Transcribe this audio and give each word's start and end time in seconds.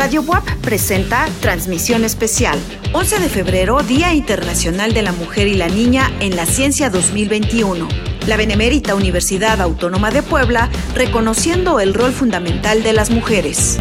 Radio 0.00 0.22
WAP 0.22 0.48
presenta 0.62 1.26
Transmisión 1.42 2.04
Especial. 2.04 2.58
11 2.94 3.18
de 3.18 3.28
febrero, 3.28 3.82
Día 3.82 4.14
Internacional 4.14 4.94
de 4.94 5.02
la 5.02 5.12
Mujer 5.12 5.46
y 5.46 5.56
la 5.56 5.68
Niña 5.68 6.10
en 6.20 6.36
la 6.36 6.46
Ciencia 6.46 6.88
2021. 6.88 7.86
La 8.26 8.38
Benemérita 8.38 8.94
Universidad 8.94 9.60
Autónoma 9.60 10.10
de 10.10 10.22
Puebla 10.22 10.70
reconociendo 10.94 11.80
el 11.80 11.92
rol 11.92 12.12
fundamental 12.12 12.82
de 12.82 12.94
las 12.94 13.10
mujeres. 13.10 13.78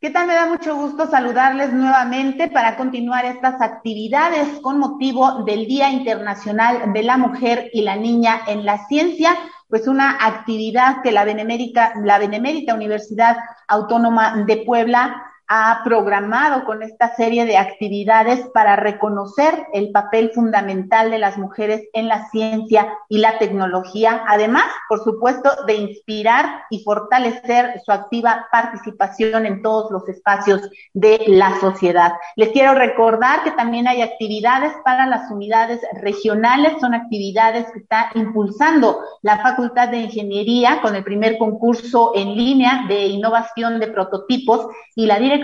¿Qué 0.00 0.08
tal? 0.08 0.26
Me 0.26 0.32
da 0.32 0.46
mucho 0.46 0.74
gusto 0.74 1.06
saludarles 1.06 1.74
nuevamente 1.74 2.48
para 2.48 2.78
continuar 2.78 3.26
estas 3.26 3.60
actividades 3.60 4.58
con 4.62 4.78
motivo 4.78 5.44
del 5.44 5.66
Día 5.66 5.90
Internacional 5.90 6.94
de 6.94 7.02
la 7.02 7.18
Mujer 7.18 7.68
y 7.74 7.82
la 7.82 7.96
Niña 7.96 8.40
en 8.46 8.64
la 8.64 8.86
Ciencia 8.86 9.36
pues 9.70 9.86
una 9.86 10.26
actividad 10.26 11.00
que 11.02 11.12
la 11.12 11.24
Benemérita, 11.24 11.94
la 12.02 12.18
Benemérita 12.18 12.74
Universidad 12.74 13.36
Autónoma 13.68 14.44
de 14.44 14.58
Puebla 14.58 15.29
ha 15.52 15.80
programado 15.82 16.64
con 16.64 16.84
esta 16.84 17.12
serie 17.16 17.44
de 17.44 17.56
actividades 17.56 18.46
para 18.54 18.76
reconocer 18.76 19.66
el 19.72 19.90
papel 19.90 20.30
fundamental 20.32 21.10
de 21.10 21.18
las 21.18 21.38
mujeres 21.38 21.88
en 21.92 22.06
la 22.06 22.30
ciencia 22.30 22.96
y 23.08 23.18
la 23.18 23.36
tecnología, 23.38 24.22
además, 24.28 24.66
por 24.88 25.02
supuesto, 25.02 25.50
de 25.66 25.74
inspirar 25.74 26.62
y 26.70 26.84
fortalecer 26.84 27.80
su 27.84 27.90
activa 27.90 28.46
participación 28.52 29.44
en 29.44 29.60
todos 29.60 29.90
los 29.90 30.08
espacios 30.08 30.70
de 30.94 31.20
la 31.26 31.58
sociedad. 31.58 32.12
Les 32.36 32.50
quiero 32.50 32.74
recordar 32.74 33.42
que 33.42 33.50
también 33.50 33.88
hay 33.88 34.02
actividades 34.02 34.72
para 34.84 35.06
las 35.06 35.32
unidades 35.32 35.80
regionales, 36.00 36.74
son 36.80 36.94
actividades 36.94 37.66
que 37.72 37.80
está 37.80 38.12
impulsando 38.14 39.00
la 39.22 39.38
Facultad 39.38 39.88
de 39.88 39.96
Ingeniería 39.96 40.80
con 40.80 40.94
el 40.94 41.02
primer 41.02 41.38
concurso 41.38 42.12
en 42.14 42.36
línea 42.36 42.84
de 42.86 43.06
innovación 43.06 43.80
de 43.80 43.88
prototipos 43.88 44.68
y 44.94 45.06
la 45.06 45.18
dirección 45.18 45.39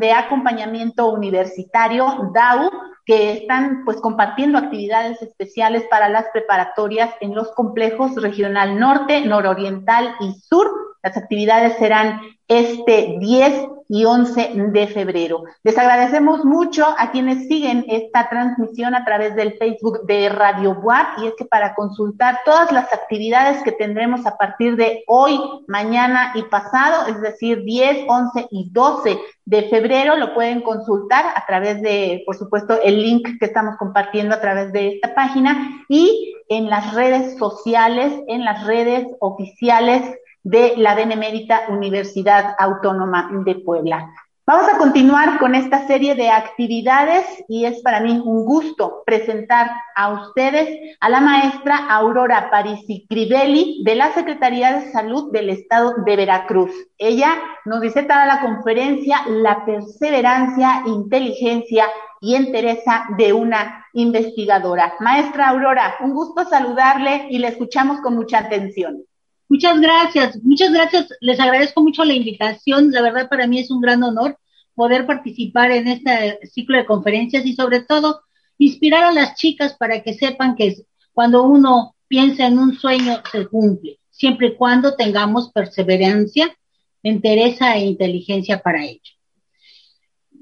de 0.00 0.12
Acompañamiento 0.12 1.12
Universitario, 1.12 2.30
DAU, 2.32 2.70
que 3.04 3.32
están 3.32 3.84
pues 3.84 4.00
compartiendo 4.00 4.58
actividades 4.58 5.20
especiales 5.20 5.84
para 5.90 6.08
las 6.08 6.26
preparatorias 6.32 7.10
en 7.20 7.34
los 7.34 7.52
complejos 7.52 8.14
regional 8.16 8.78
norte, 8.78 9.20
nororiental 9.22 10.14
y 10.20 10.32
sur. 10.40 10.70
Las 11.02 11.16
actividades 11.16 11.76
serán 11.78 12.20
este 12.48 13.16
10 13.18 13.66
y 13.88 14.04
11 14.04 14.52
de 14.72 14.86
febrero. 14.86 15.44
Les 15.62 15.76
agradecemos 15.76 16.44
mucho 16.44 16.86
a 16.98 17.10
quienes 17.10 17.48
siguen 17.48 17.84
esta 17.88 18.28
transmisión 18.28 18.94
a 18.94 19.04
través 19.04 19.34
del 19.36 19.54
Facebook 19.58 20.06
de 20.06 20.28
Radio 20.28 20.72
WAP 20.82 21.18
y 21.18 21.26
es 21.26 21.34
que 21.36 21.44
para 21.44 21.74
consultar 21.74 22.40
todas 22.44 22.72
las 22.72 22.92
actividades 22.92 23.62
que 23.62 23.72
tendremos 23.72 24.26
a 24.26 24.36
partir 24.36 24.76
de 24.76 25.04
hoy, 25.06 25.38
mañana 25.66 26.32
y 26.34 26.42
pasado, 26.42 27.06
es 27.08 27.20
decir, 27.20 27.62
10, 27.64 28.06
11 28.08 28.48
y 28.50 28.70
12 28.70 29.18
de 29.46 29.62
febrero, 29.64 30.16
lo 30.16 30.34
pueden 30.34 30.62
consultar 30.62 31.26
a 31.34 31.44
través 31.46 31.82
de, 31.82 32.22
por 32.24 32.36
supuesto, 32.36 32.80
el 32.82 33.02
link 33.02 33.28
que 33.38 33.46
estamos 33.46 33.76
compartiendo 33.76 34.34
a 34.34 34.40
través 34.40 34.72
de 34.72 34.88
esta 34.88 35.14
página 35.14 35.84
y 35.88 36.34
en 36.48 36.68
las 36.68 36.94
redes 36.94 37.38
sociales, 37.38 38.12
en 38.28 38.44
las 38.44 38.66
redes 38.66 39.06
oficiales 39.20 40.02
de 40.44 40.74
la 40.76 40.94
Benemérita 40.94 41.62
Universidad 41.70 42.54
Autónoma 42.58 43.30
de 43.44 43.56
Puebla. 43.56 44.12
Vamos 44.46 44.68
a 44.68 44.76
continuar 44.76 45.38
con 45.38 45.54
esta 45.54 45.86
serie 45.86 46.14
de 46.14 46.28
actividades 46.28 47.24
y 47.48 47.64
es 47.64 47.80
para 47.80 48.00
mí 48.00 48.10
un 48.22 48.44
gusto 48.44 49.02
presentar 49.06 49.70
a 49.96 50.12
ustedes 50.12 50.96
a 51.00 51.08
la 51.08 51.22
maestra 51.22 51.86
Aurora 51.88 52.50
Parisi 52.50 53.06
Crivelli 53.08 53.82
de 53.84 53.94
la 53.94 54.12
Secretaría 54.12 54.78
de 54.78 54.92
Salud 54.92 55.32
del 55.32 55.48
Estado 55.48 55.94
de 56.04 56.16
Veracruz. 56.16 56.70
Ella 56.98 57.38
nos 57.64 57.80
dice 57.80 58.02
toda 58.02 58.26
la 58.26 58.42
conferencia 58.42 59.22
la 59.28 59.64
perseverancia, 59.64 60.82
inteligencia 60.84 61.86
y 62.20 62.34
entereza 62.34 63.06
de 63.16 63.32
una 63.32 63.86
investigadora. 63.94 64.92
Maestra 65.00 65.48
Aurora, 65.48 65.94
un 66.00 66.12
gusto 66.12 66.44
saludarle 66.44 67.28
y 67.30 67.38
le 67.38 67.48
escuchamos 67.48 68.02
con 68.02 68.14
mucha 68.14 68.40
atención. 68.40 69.04
Muchas 69.48 69.80
gracias, 69.80 70.42
muchas 70.42 70.72
gracias. 70.72 71.08
Les 71.20 71.38
agradezco 71.38 71.82
mucho 71.82 72.04
la 72.04 72.14
invitación. 72.14 72.90
La 72.90 73.02
verdad 73.02 73.28
para 73.28 73.46
mí 73.46 73.58
es 73.58 73.70
un 73.70 73.80
gran 73.80 74.02
honor 74.02 74.38
poder 74.74 75.06
participar 75.06 75.70
en 75.70 75.88
este 75.88 76.40
ciclo 76.48 76.76
de 76.76 76.86
conferencias 76.86 77.44
y 77.46 77.54
sobre 77.54 77.80
todo 77.80 78.22
inspirar 78.58 79.04
a 79.04 79.12
las 79.12 79.36
chicas 79.36 79.74
para 79.74 80.02
que 80.02 80.14
sepan 80.14 80.56
que 80.56 80.74
cuando 81.12 81.44
uno 81.44 81.94
piensa 82.08 82.46
en 82.46 82.58
un 82.58 82.74
sueño 82.74 83.22
se 83.30 83.46
cumple, 83.46 84.00
siempre 84.10 84.48
y 84.48 84.54
cuando 84.56 84.94
tengamos 84.96 85.52
perseverancia, 85.52 86.56
entereza 87.02 87.76
e 87.76 87.86
inteligencia 87.86 88.60
para 88.60 88.84
ello. 88.84 89.00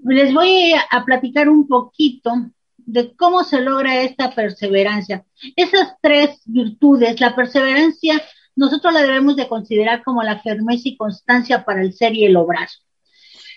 Les 0.05 0.33
voy 0.33 0.73
a 0.91 1.05
platicar 1.05 1.49
un 1.49 1.69
poquito 1.69 2.33
de 2.77 3.15
cómo 3.15 3.45
se 3.45 3.61
logra 3.61 4.03
esta 4.03 4.35
perseverancia. 4.35 5.25
Esas 5.57 5.95
tres 6.01 6.41
virtudes, 6.45 7.21
la 7.21 7.35
perseverancia 7.35 8.21
nosotros 8.55 8.93
la 8.93 9.03
debemos 9.03 9.37
de 9.37 9.49
considerar 9.49 10.03
como 10.03 10.23
la 10.23 10.41
firmeza 10.41 10.89
y 10.89 10.97
constancia 10.97 11.65
para 11.65 11.83
el 11.83 11.93
ser 11.93 12.15
y 12.15 12.25
el 12.25 12.37
obrar. 12.37 12.69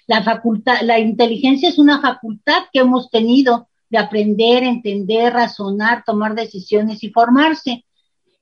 La 0.07 0.23
facultad, 0.23 0.81
la 0.81 0.99
inteligencia 0.99 1.69
es 1.69 1.79
una 1.79 2.01
facultad 2.01 2.63
que 2.71 2.79
hemos 2.79 3.09
tenido 3.09 3.69
de 3.89 3.97
aprender, 3.97 4.63
entender, 4.63 5.33
razonar, 5.33 6.03
tomar 6.05 6.35
decisiones 6.35 7.03
y 7.03 7.09
formarse. 7.09 7.85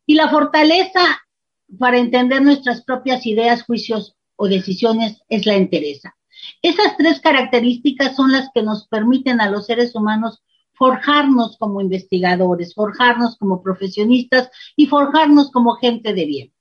Y 0.06 0.16
la 0.16 0.30
fortaleza 0.30 1.02
para 1.80 1.98
entender 1.98 2.42
nuestras 2.42 2.84
propias 2.84 3.26
ideas, 3.26 3.64
juicios 3.64 4.16
o 4.36 4.48
decisiones 4.48 5.22
es 5.30 5.46
la 5.46 5.56
entereza. 5.56 6.16
Esas 6.62 6.98
tres 6.98 7.20
características 7.22 8.16
son 8.16 8.32
las 8.32 8.50
que 8.54 8.64
nos 8.64 8.88
permiten 8.88 9.42
a 9.42 9.50
los 9.50 9.66
seres 9.66 9.96
humanos 9.96 10.44
forjarnos 10.74 11.58
como 11.58 11.82
investigadores, 11.82 12.74
forjarnos 12.74 13.38
como 13.38 13.62
profesionistas 13.62 14.50
y 14.76 14.88
forjarnos 14.88 15.52
como 15.52 15.76
gente 15.76 16.14
de 16.14 16.26
bien. 16.26 16.54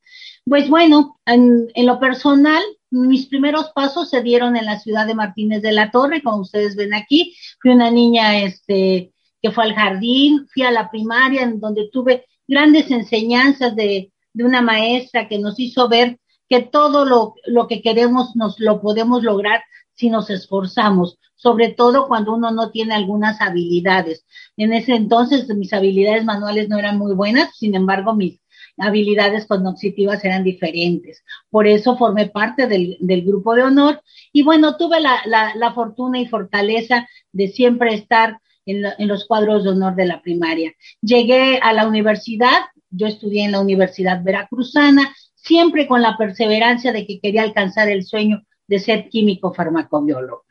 Pues 0.44 0.68
bueno, 0.68 1.18
en, 1.24 1.68
lo 1.76 2.00
personal, 2.00 2.62
mis 2.90 3.26
primeros 3.26 3.70
pasos 3.74 4.10
se 4.10 4.22
dieron 4.22 4.56
en 4.56 4.66
la 4.66 4.80
ciudad 4.80 5.06
de 5.06 5.14
Martínez 5.14 5.62
de 5.62 5.72
la 5.72 5.90
Torre, 5.90 6.22
como 6.22 6.38
ustedes 6.38 6.76
ven 6.76 6.94
aquí. 6.94 7.34
Fui 7.60 7.70
una 7.70 7.90
niña 7.90 8.38
este, 8.42 9.12
que 9.40 9.50
fue 9.50 9.64
al 9.64 9.74
jardín, 9.74 10.46
fui 10.52 10.62
a 10.64 10.70
la 10.70 10.90
primaria, 10.90 11.42
en 11.42 11.60
donde 11.60 11.88
tuve 11.92 12.26
grandes 12.46 12.90
enseñanzas 12.90 13.76
de, 13.76 14.12
de 14.32 14.44
una 14.44 14.62
maestra 14.62 15.28
que 15.28 15.38
nos 15.38 15.58
hizo 15.58 15.88
ver 15.88 16.18
que 16.48 16.60
todo 16.60 17.04
lo, 17.04 17.34
lo 17.46 17.66
que 17.66 17.80
queremos 17.80 18.36
nos 18.36 18.58
lo 18.58 18.80
podemos 18.80 19.22
lograr 19.22 19.62
si 19.94 20.10
nos 20.10 20.28
esforzamos, 20.30 21.18
sobre 21.42 21.70
todo 21.70 22.06
cuando 22.06 22.34
uno 22.34 22.53
no 22.53 22.70
tiene 22.70 22.94
algunas 22.94 23.41
habilidades. 23.41 24.25
En 24.56 24.72
ese 24.72 24.94
entonces 24.94 25.48
mis 25.48 25.72
habilidades 25.72 26.25
manuales 26.25 26.69
no 26.69 26.78
eran 26.78 26.98
muy 26.98 27.14
buenas, 27.14 27.56
sin 27.56 27.75
embargo 27.75 28.14
mis 28.14 28.41
habilidades 28.78 29.47
cognitivas 29.47 30.25
eran 30.25 30.44
diferentes. 30.44 31.25
Por 31.50 31.66
eso 31.66 31.97
formé 31.97 32.28
parte 32.28 32.69
del, 32.69 32.97
grupo 33.25 33.56
de 33.56 33.64
honor 33.64 34.02
y 34.32 34.42
bueno, 34.44 34.76
tuve 34.76 35.00
la, 35.00 35.72
fortuna 35.75 36.20
y 36.20 36.26
fortaleza 36.26 37.08
de 37.32 37.48
siempre 37.48 37.92
estar 37.94 38.38
en, 38.64 38.84
en, 38.98 39.08
los 39.08 39.26
cuadros 39.26 39.64
de 39.64 39.70
honor 39.70 39.97
de 39.97 40.06
la 40.06 40.22
primaria. 40.22 40.72
Llegué 41.00 41.58
a 41.60 41.72
la 41.72 41.88
universidad, 41.88 42.66
yo 42.91 43.08
estudié 43.08 43.44
en 43.44 43.52
la 43.52 43.60
Universidad 43.60 44.22
Veracruzana, 44.22 45.12
siempre 45.34 45.88
con 45.88 46.02
la 46.02 46.16
perseverancia 46.16 46.92
de 46.92 47.04
que 47.04 47.19
quería 47.19 47.42
alcanzar 47.42 47.88
el 47.88 48.04
sueño 48.04 48.44
de 48.69 48.78
ser 48.78 49.08
químico 49.08 49.52
farmacobiólogo. 49.52 50.44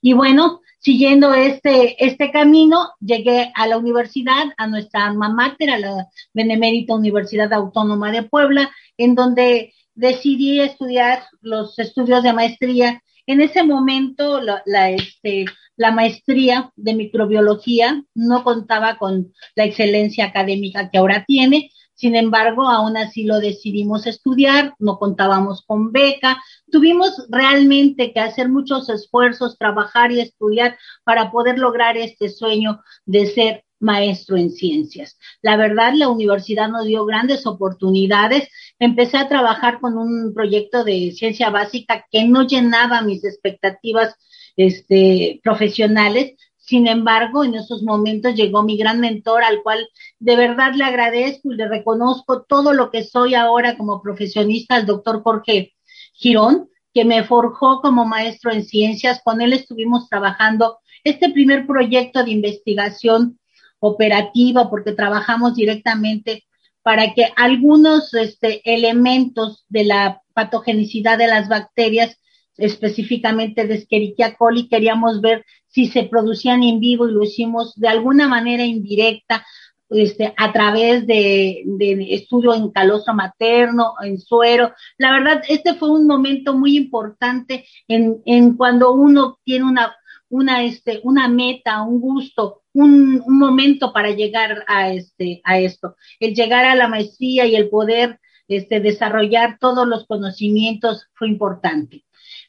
Y 0.00 0.12
bueno, 0.12 0.60
siguiendo 0.78 1.32
este, 1.32 2.04
este 2.04 2.30
camino, 2.30 2.90
llegué 3.00 3.50
a 3.54 3.66
la 3.66 3.78
universidad, 3.78 4.44
a 4.56 4.66
nuestra 4.66 5.06
alma 5.06 5.30
mater, 5.30 5.70
a 5.70 5.78
la 5.78 6.08
Benemérita 6.34 6.94
Universidad 6.94 7.52
Autónoma 7.52 8.12
de 8.12 8.22
Puebla, 8.22 8.70
en 8.98 9.14
donde 9.14 9.72
decidí 9.94 10.60
estudiar 10.60 11.22
los 11.40 11.78
estudios 11.78 12.22
de 12.22 12.32
maestría. 12.32 13.02
En 13.26 13.40
ese 13.40 13.62
momento, 13.62 14.40
la, 14.40 14.90
este, 14.90 15.46
la 15.76 15.90
maestría 15.90 16.70
de 16.76 16.94
microbiología 16.94 18.04
no 18.14 18.44
contaba 18.44 18.96
con 18.98 19.32
la 19.54 19.64
excelencia 19.64 20.26
académica 20.26 20.90
que 20.90 20.98
ahora 20.98 21.24
tiene, 21.26 21.70
sin 21.94 22.16
embargo, 22.16 22.68
aún 22.68 22.96
así 22.96 23.24
lo 23.24 23.38
decidimos 23.38 24.06
estudiar, 24.06 24.74
no 24.78 24.98
contábamos 24.98 25.62
con 25.62 25.92
beca, 25.92 26.42
tuvimos 26.70 27.26
realmente 27.28 28.12
que 28.12 28.20
hacer 28.20 28.48
muchos 28.48 28.88
esfuerzos, 28.88 29.58
trabajar 29.58 30.10
y 30.10 30.20
estudiar 30.20 30.76
para 31.04 31.30
poder 31.30 31.58
lograr 31.58 31.96
este 31.96 32.28
sueño 32.28 32.80
de 33.06 33.26
ser 33.26 33.64
maestro 33.78 34.36
en 34.36 34.50
ciencias. 34.50 35.18
La 35.42 35.56
verdad, 35.56 35.92
la 35.94 36.08
universidad 36.08 36.68
nos 36.68 36.86
dio 36.86 37.04
grandes 37.04 37.46
oportunidades. 37.46 38.48
Empecé 38.78 39.18
a 39.18 39.28
trabajar 39.28 39.78
con 39.80 39.96
un 39.96 40.32
proyecto 40.34 40.82
de 40.84 41.12
ciencia 41.12 41.50
básica 41.50 42.06
que 42.10 42.24
no 42.24 42.46
llenaba 42.46 43.02
mis 43.02 43.24
expectativas 43.24 44.14
este, 44.56 45.40
profesionales, 45.44 46.34
sin 46.66 46.86
embargo, 46.86 47.44
en 47.44 47.54
esos 47.54 47.82
momentos 47.82 48.34
llegó 48.34 48.62
mi 48.62 48.78
gran 48.78 48.98
mentor 48.98 49.44
al 49.44 49.62
cual 49.62 49.86
de 50.18 50.34
verdad 50.34 50.72
le 50.74 50.84
agradezco 50.84 51.52
y 51.52 51.56
le 51.56 51.68
reconozco 51.68 52.44
todo 52.44 52.72
lo 52.72 52.90
que 52.90 53.04
soy 53.04 53.34
ahora 53.34 53.76
como 53.76 54.00
profesionista, 54.00 54.78
el 54.78 54.86
doctor 54.86 55.22
Jorge 55.22 55.74
Girón, 56.14 56.70
que 56.94 57.04
me 57.04 57.22
forjó 57.22 57.82
como 57.82 58.06
maestro 58.06 58.50
en 58.50 58.64
ciencias. 58.64 59.20
Con 59.22 59.42
él 59.42 59.52
estuvimos 59.52 60.08
trabajando 60.08 60.78
este 61.04 61.28
primer 61.28 61.66
proyecto 61.66 62.24
de 62.24 62.30
investigación 62.30 63.38
operativa, 63.78 64.70
porque 64.70 64.92
trabajamos 64.92 65.56
directamente 65.56 66.44
para 66.82 67.12
que 67.12 67.28
algunos 67.36 68.14
este, 68.14 68.62
elementos 68.64 69.66
de 69.68 69.84
la 69.84 70.22
patogenicidad 70.32 71.18
de 71.18 71.26
las 71.26 71.50
bacterias, 71.50 72.18
específicamente 72.56 73.66
de 73.66 73.74
Escherichia 73.74 74.34
coli, 74.36 74.66
queríamos 74.66 75.20
ver 75.20 75.44
si 75.74 75.88
se 75.88 76.04
producían 76.04 76.62
en 76.62 76.78
vivo 76.78 77.08
y 77.08 77.12
lo 77.12 77.24
hicimos 77.24 77.74
de 77.74 77.88
alguna 77.88 78.28
manera 78.28 78.64
indirecta, 78.64 79.44
este, 79.90 80.32
a 80.36 80.52
través 80.52 81.04
de, 81.06 81.64
estudio 82.10 82.54
en 82.54 82.70
calostro 82.70 83.12
materno, 83.12 83.94
en 84.00 84.20
suero. 84.20 84.72
La 84.98 85.12
verdad, 85.12 85.42
este 85.48 85.74
fue 85.74 85.90
un 85.90 86.06
momento 86.06 86.54
muy 86.54 86.76
importante 86.76 87.66
en, 87.88 88.56
cuando 88.56 88.92
uno 88.92 89.38
tiene 89.42 89.64
una, 89.64 89.94
una, 90.28 90.62
este, 90.62 91.02
meta, 91.28 91.82
un 91.82 92.00
gusto, 92.00 92.62
un, 92.72 93.20
un, 93.26 93.38
momento 93.38 93.92
para 93.92 94.10
llegar 94.10 94.64
a, 94.68 94.92
este, 94.92 95.40
a 95.42 95.58
esto. 95.58 95.96
El 96.20 96.34
llegar 96.34 96.64
a 96.64 96.76
la 96.76 96.86
maestría 96.86 97.46
y 97.46 97.56
el 97.56 97.68
poder 97.68 98.20
este, 98.46 98.78
desarrollar 98.78 99.58
todos 99.58 99.88
los 99.88 100.06
conocimientos 100.06 101.08
fue 101.14 101.28
importante. 101.28 102.04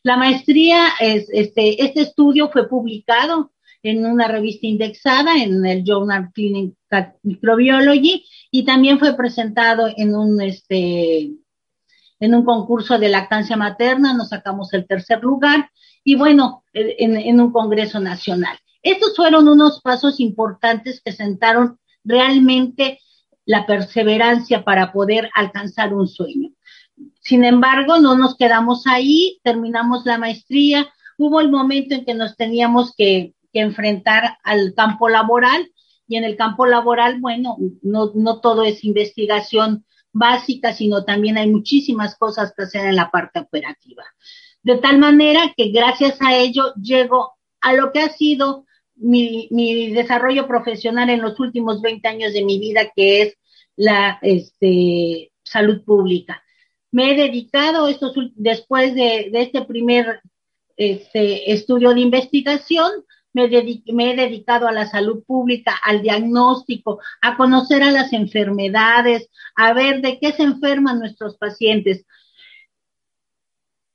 La 0.05 0.17
maestría, 0.17 0.89
es, 0.99 1.27
este, 1.33 1.83
este 1.83 2.01
estudio 2.01 2.51
fue 2.51 2.69
publicado 2.69 3.53
en 3.81 4.05
una 4.05 4.27
revista 4.27 4.67
indexada 4.67 5.41
en 5.41 5.65
el 5.65 5.83
Journal 5.83 6.31
Clinical 6.31 7.15
Microbiology 7.23 8.23
y 8.51 8.65
también 8.65 8.99
fue 8.99 9.17
presentado 9.17 9.91
en 9.97 10.13
un, 10.13 10.39
este, 10.41 11.31
en 12.19 12.35
un 12.35 12.45
concurso 12.45 12.99
de 12.99 13.09
lactancia 13.09 13.57
materna, 13.57 14.13
nos 14.13 14.29
sacamos 14.29 14.71
el 14.75 14.85
tercer 14.85 15.23
lugar 15.23 15.71
y 16.03 16.13
bueno, 16.13 16.63
en, 16.71 17.17
en 17.17 17.41
un 17.41 17.51
congreso 17.51 17.99
nacional. 17.99 18.59
Estos 18.83 19.15
fueron 19.15 19.47
unos 19.47 19.81
pasos 19.81 20.19
importantes 20.19 21.01
que 21.03 21.13
sentaron 21.13 21.79
realmente 22.03 22.99
la 23.43 23.65
perseverancia 23.65 24.63
para 24.63 24.91
poder 24.91 25.31
alcanzar 25.33 25.95
un 25.95 26.07
sueño. 26.07 26.54
Sin 27.25 27.43
embargo, 27.43 27.97
no 27.97 28.15
nos 28.15 28.37
quedamos 28.37 28.85
ahí, 28.85 29.39
terminamos 29.43 30.05
la 30.05 30.19
maestría, 30.19 30.87
hubo 31.17 31.41
el 31.41 31.49
momento 31.49 31.95
en 31.95 32.05
que 32.05 32.13
nos 32.13 32.37
teníamos 32.37 32.93
que, 32.95 33.33
que 33.51 33.61
enfrentar 33.61 34.37
al 34.43 34.75
campo 34.75 35.09
laboral 35.09 35.71
y 36.07 36.17
en 36.17 36.23
el 36.23 36.37
campo 36.37 36.67
laboral, 36.67 37.19
bueno, 37.19 37.57
no, 37.81 38.11
no 38.13 38.41
todo 38.41 38.63
es 38.63 38.83
investigación 38.83 39.85
básica, 40.11 40.73
sino 40.73 41.03
también 41.03 41.37
hay 41.39 41.49
muchísimas 41.49 42.15
cosas 42.15 42.53
que 42.55 42.63
hacer 42.63 42.85
en 42.85 42.95
la 42.95 43.09
parte 43.09 43.39
operativa. 43.39 44.03
De 44.61 44.77
tal 44.77 44.99
manera 44.99 45.51
que 45.57 45.71
gracias 45.71 46.21
a 46.21 46.35
ello 46.35 46.75
llego 46.75 47.33
a 47.59 47.73
lo 47.73 47.91
que 47.91 48.01
ha 48.01 48.09
sido 48.09 48.65
mi, 48.95 49.47
mi 49.49 49.89
desarrollo 49.91 50.47
profesional 50.47 51.09
en 51.09 51.21
los 51.21 51.39
últimos 51.39 51.81
20 51.81 52.07
años 52.07 52.33
de 52.33 52.45
mi 52.45 52.59
vida, 52.59 52.91
que 52.95 53.23
es 53.23 53.37
la 53.75 54.19
este, 54.21 55.31
salud 55.43 55.83
pública. 55.83 56.43
Me 56.95 57.11
he 57.11 57.15
dedicado 57.17 57.89
estos, 57.89 58.13
después 58.35 58.95
de, 58.95 59.29
este 59.33 59.65
primer 59.65 60.21
este, 60.77 61.51
estudio 61.51 61.93
de 61.93 61.99
investigación, 61.99 62.89
me, 63.33 63.43
he 63.43 64.15
dedicado 64.15 64.65
a 64.65 64.71
la 64.71 64.87
salud 64.87 65.21
pública, 65.27 65.77
al 65.83 66.01
diagnóstico, 66.01 67.01
a 67.21 67.35
conocer 67.35 67.83
a 67.83 67.91
las 67.91 68.13
enfermedades, 68.13 69.29
a 69.57 69.73
ver 69.73 69.99
de 69.99 70.19
qué 70.19 70.31
se 70.31 70.43
enferman 70.43 70.99
nuestros 70.99 71.35
pacientes. 71.35 72.05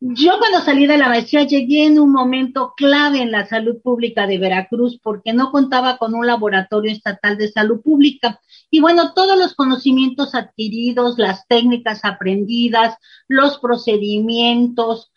Yo 0.02 0.38
cuando 0.38 0.61
salí 0.61 0.87
de 0.87 0.97
la 0.97 1.08
maestría 1.08 1.44
llegué 1.44 1.85
en 1.85 1.99
un 1.99 2.11
momento 2.11 2.73
clave 2.75 3.20
en 3.20 3.31
la 3.31 3.47
salud 3.47 3.82
pública 3.82 4.26
de 4.26 4.38
Veracruz 4.38 4.99
porque 5.02 5.35
no 5.35 5.50
contaba 5.52 5.99
con 5.99 6.14
un 6.14 6.26
laboratorio 6.26 6.91
estatal 6.91 7.37
de 7.37 7.52
salud 7.52 7.82
pública. 7.82 8.41
Y 8.70 8.81
bueno, 8.81 9.12
todos 9.12 9.38
los 9.38 9.55
conocimientos 9.55 10.35
adquiridos, 10.35 11.19
las 11.19 11.47
técnicas 11.49 12.00
aprendidas, 12.02 12.97
los 13.29 13.58
procedimientos, 13.58 15.12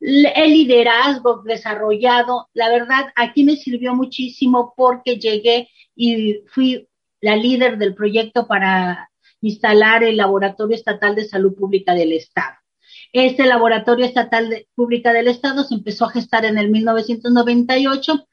el 0.00 0.50
liderazgo 0.52 1.42
desarrollado, 1.42 2.48
la 2.54 2.68
verdad, 2.68 3.06
aquí 3.16 3.42
me 3.42 3.56
sirvió 3.56 3.96
muchísimo 3.96 4.74
porque 4.76 5.18
llegué 5.18 5.70
y 5.96 6.42
fui 6.46 6.88
la 7.20 7.34
líder 7.34 7.78
del 7.78 7.96
proyecto 7.96 8.46
para 8.46 9.10
instalar 9.40 10.04
el 10.04 10.18
Laboratorio 10.18 10.76
Estatal 10.76 11.16
de 11.16 11.24
Salud 11.24 11.54
Pública 11.56 11.94
del 11.94 12.12
Estado. 12.12 12.63
Este 13.12 13.46
Laboratorio 13.46 14.06
Estatal 14.06 14.48
de, 14.48 14.68
Pública 14.74 15.12
del 15.12 15.28
Estado 15.28 15.64
se 15.64 15.74
empezó 15.74 16.06
a 16.06 16.10
gestar 16.10 16.44
en 16.44 16.58
el 16.58 16.70
1998 16.70 18.26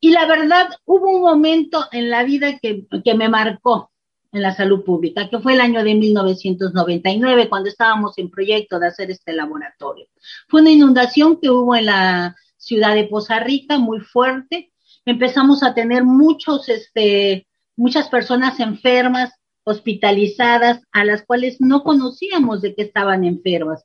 y 0.00 0.10
la 0.10 0.26
verdad 0.26 0.68
hubo 0.84 1.10
un 1.10 1.22
momento 1.22 1.86
en 1.92 2.10
la 2.10 2.24
vida 2.24 2.58
que, 2.58 2.86
que 3.04 3.14
me 3.14 3.28
marcó 3.28 3.90
en 4.34 4.42
la 4.42 4.54
salud 4.54 4.84
pública, 4.84 5.30
que 5.30 5.38
fue 5.38 5.54
el 5.54 5.60
año 5.60 5.84
de 5.84 5.94
1999, 5.94 7.48
cuando 7.48 7.68
estábamos 7.68 8.18
en 8.18 8.30
proyecto 8.30 8.80
de 8.80 8.88
hacer 8.88 9.10
este 9.10 9.32
laboratorio. 9.32 10.06
Fue 10.48 10.60
una 10.60 10.72
inundación 10.72 11.40
que 11.40 11.50
hubo 11.50 11.76
en 11.76 11.86
la 11.86 12.36
ciudad 12.56 12.94
de 12.94 13.04
Poza 13.04 13.38
Rica, 13.38 13.78
muy 13.78 14.00
fuerte. 14.00 14.72
Empezamos 15.06 15.62
a 15.62 15.72
tener 15.72 16.02
muchos, 16.02 16.68
este, 16.68 17.46
muchas 17.76 18.08
personas 18.08 18.58
enfermas, 18.58 19.32
hospitalizadas 19.64 20.82
a 20.92 21.04
las 21.04 21.22
cuales 21.22 21.60
no 21.60 21.82
conocíamos 21.82 22.62
de 22.62 22.74
qué 22.74 22.82
estaban 22.82 23.24
enfermas. 23.24 23.84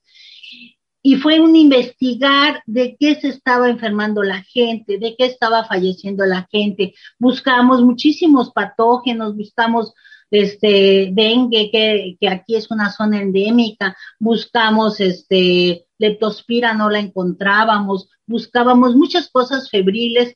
Y 1.02 1.16
fue 1.16 1.40
un 1.40 1.56
investigar 1.56 2.62
de 2.66 2.98
qué 3.00 3.16
se 3.16 3.30
estaba 3.30 3.70
enfermando 3.70 4.22
la 4.22 4.44
gente, 4.44 4.98
de 4.98 5.16
qué 5.18 5.26
estaba 5.26 5.64
falleciendo 5.64 6.26
la 6.26 6.48
gente. 6.52 6.94
Buscamos 7.18 7.82
muchísimos 7.82 8.52
patógenos, 8.52 9.36
buscamos 9.36 9.94
este 10.30 11.10
dengue, 11.14 11.72
que, 11.72 12.18
que 12.20 12.28
aquí 12.28 12.56
es 12.56 12.70
una 12.70 12.92
zona 12.92 13.22
endémica, 13.22 13.96
buscamos 14.20 15.00
este 15.00 15.86
leptospira, 15.98 16.74
no 16.74 16.90
la 16.90 17.00
encontrábamos, 17.00 18.10
buscábamos 18.28 18.96
muchas 18.96 19.30
cosas 19.30 19.70
febriles 19.70 20.36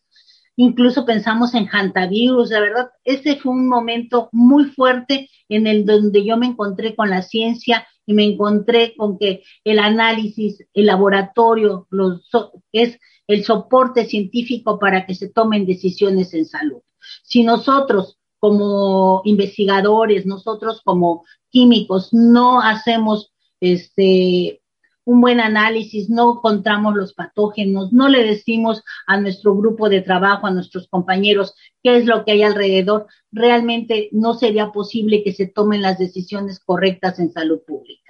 incluso 0.55 1.05
pensamos 1.05 1.53
en 1.53 1.67
hantavirus, 1.67 2.49
la 2.49 2.59
verdad, 2.59 2.89
ese 3.03 3.37
fue 3.37 3.51
un 3.51 3.67
momento 3.67 4.29
muy 4.31 4.65
fuerte 4.65 5.29
en 5.49 5.67
el 5.67 5.85
donde 5.85 6.23
yo 6.25 6.37
me 6.37 6.47
encontré 6.47 6.95
con 6.95 7.09
la 7.09 7.21
ciencia 7.21 7.87
y 8.05 8.13
me 8.13 8.25
encontré 8.25 8.95
con 8.95 9.17
que 9.17 9.43
el 9.63 9.79
análisis, 9.79 10.65
el 10.73 10.85
laboratorio, 10.87 11.87
los, 11.89 12.29
es 12.71 12.99
el 13.27 13.43
soporte 13.43 14.05
científico 14.05 14.79
para 14.79 15.05
que 15.05 15.15
se 15.15 15.29
tomen 15.29 15.65
decisiones 15.65 16.33
en 16.33 16.45
salud. 16.45 16.81
Si 17.23 17.43
nosotros 17.43 18.19
como 18.39 19.21
investigadores, 19.23 20.25
nosotros 20.25 20.81
como 20.83 21.23
químicos 21.49 22.09
no 22.11 22.61
hacemos 22.61 23.31
este 23.61 24.62
un 25.05 25.21
buen 25.21 25.39
análisis, 25.39 26.09
no 26.09 26.33
encontramos 26.33 26.95
los 26.95 27.13
patógenos, 27.13 27.91
no 27.91 28.07
le 28.07 28.23
decimos 28.23 28.83
a 29.05 29.19
nuestro 29.19 29.55
grupo 29.55 29.89
de 29.89 30.01
trabajo, 30.01 30.47
a 30.47 30.51
nuestros 30.51 30.87
compañeros, 30.87 31.53
qué 31.81 31.97
es 31.97 32.05
lo 32.05 32.23
que 32.23 32.33
hay 32.33 32.43
alrededor, 32.43 33.07
realmente 33.31 34.09
no 34.11 34.33
sería 34.33 34.71
posible 34.71 35.23
que 35.23 35.33
se 35.33 35.47
tomen 35.47 35.81
las 35.81 35.97
decisiones 35.97 36.59
correctas 36.59 37.19
en 37.19 37.31
salud 37.31 37.59
pública. 37.65 38.01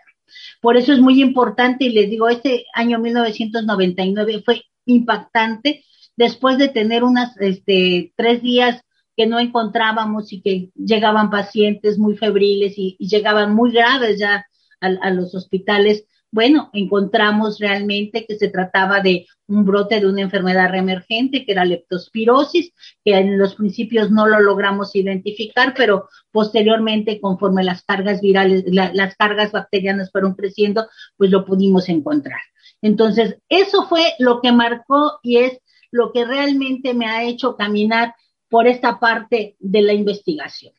Por 0.62 0.78
eso 0.78 0.94
es 0.94 1.00
muy 1.00 1.22
importante 1.22 1.86
y 1.86 1.90
les 1.90 2.10
digo, 2.10 2.30
este 2.30 2.66
año 2.74 3.00
1999 3.00 4.44
fue 4.46 4.64
impactante 4.86 5.84
después 6.16 6.58
de 6.58 6.70
tener 6.70 7.04
unas, 7.04 7.36
este, 7.40 8.14
tres 8.16 8.42
días 8.42 8.82
que 9.16 9.26
no 9.28 9.40
encontrábamos 9.40 10.34
y 10.34 10.42
que 10.42 10.70
llegaban 10.76 11.30
pacientes 11.30 11.98
muy 11.98 12.18
febriles 12.18 12.78
y, 12.78 12.96
y 13.00 13.08
llegaban 13.08 13.54
muy 13.54 13.72
graves 13.72 14.20
ya 14.20 14.46
a, 14.82 14.88
a 14.88 15.10
los 15.12 15.36
hospitales 15.36 16.06
bueno, 16.34 16.72
encontramos 16.74 17.60
realmente 17.60 18.26
que 18.26 18.36
se 18.36 18.48
trataba 18.48 19.02
de 19.02 19.28
un 19.48 19.66
brote 19.66 20.00
de 20.00 20.08
una 20.08 20.22
enfermedad 20.22 20.72
reemergente, 20.72 21.46
que 21.46 21.52
era 21.52 21.64
leptospirosis, 21.64 22.74
que 23.06 23.14
en 23.14 23.38
los 23.38 23.54
principios 23.54 24.10
no 24.10 24.26
lo 24.26 24.40
logramos 24.40 24.96
identificar, 24.96 25.76
pero 25.78 26.10
posteriormente, 26.32 27.22
conforme 27.22 27.64
las 27.64 27.84
cargas 27.84 28.20
virales, 28.20 28.64
la, 28.66 28.92
las 28.96 29.16
cargas 29.16 29.52
bacterianas 29.52 30.12
fueron 30.12 30.34
creciendo, 30.34 30.88
pues 31.18 31.30
lo 31.30 31.46
pudimos 31.46 31.88
encontrar. 31.88 32.42
Entonces, 32.82 33.38
eso 33.48 33.84
fue 33.88 34.04
lo 34.18 34.42
que 34.42 34.52
marcó 34.52 35.20
y 35.22 35.38
es 35.38 35.60
lo 35.92 36.12
que 36.14 36.26
realmente 36.26 36.96
me 36.96 37.06
ha 37.06 37.24
hecho 37.24 37.56
caminar 37.56 38.16
por 38.50 38.66
esta 38.66 39.00
parte 39.00 39.56
de 39.60 39.82
la 39.84 39.94
investigación. 39.94 40.74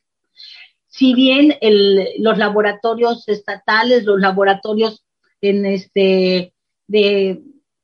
Si 0.87 1.13
bien 1.13 1.55
los 2.17 2.37
laboratorios 2.37 3.25
estatales, 3.29 4.03
los 4.03 4.19
laboratorios 4.19 5.04
en 5.49 5.65
este 5.65 6.53
de, 6.87 7.41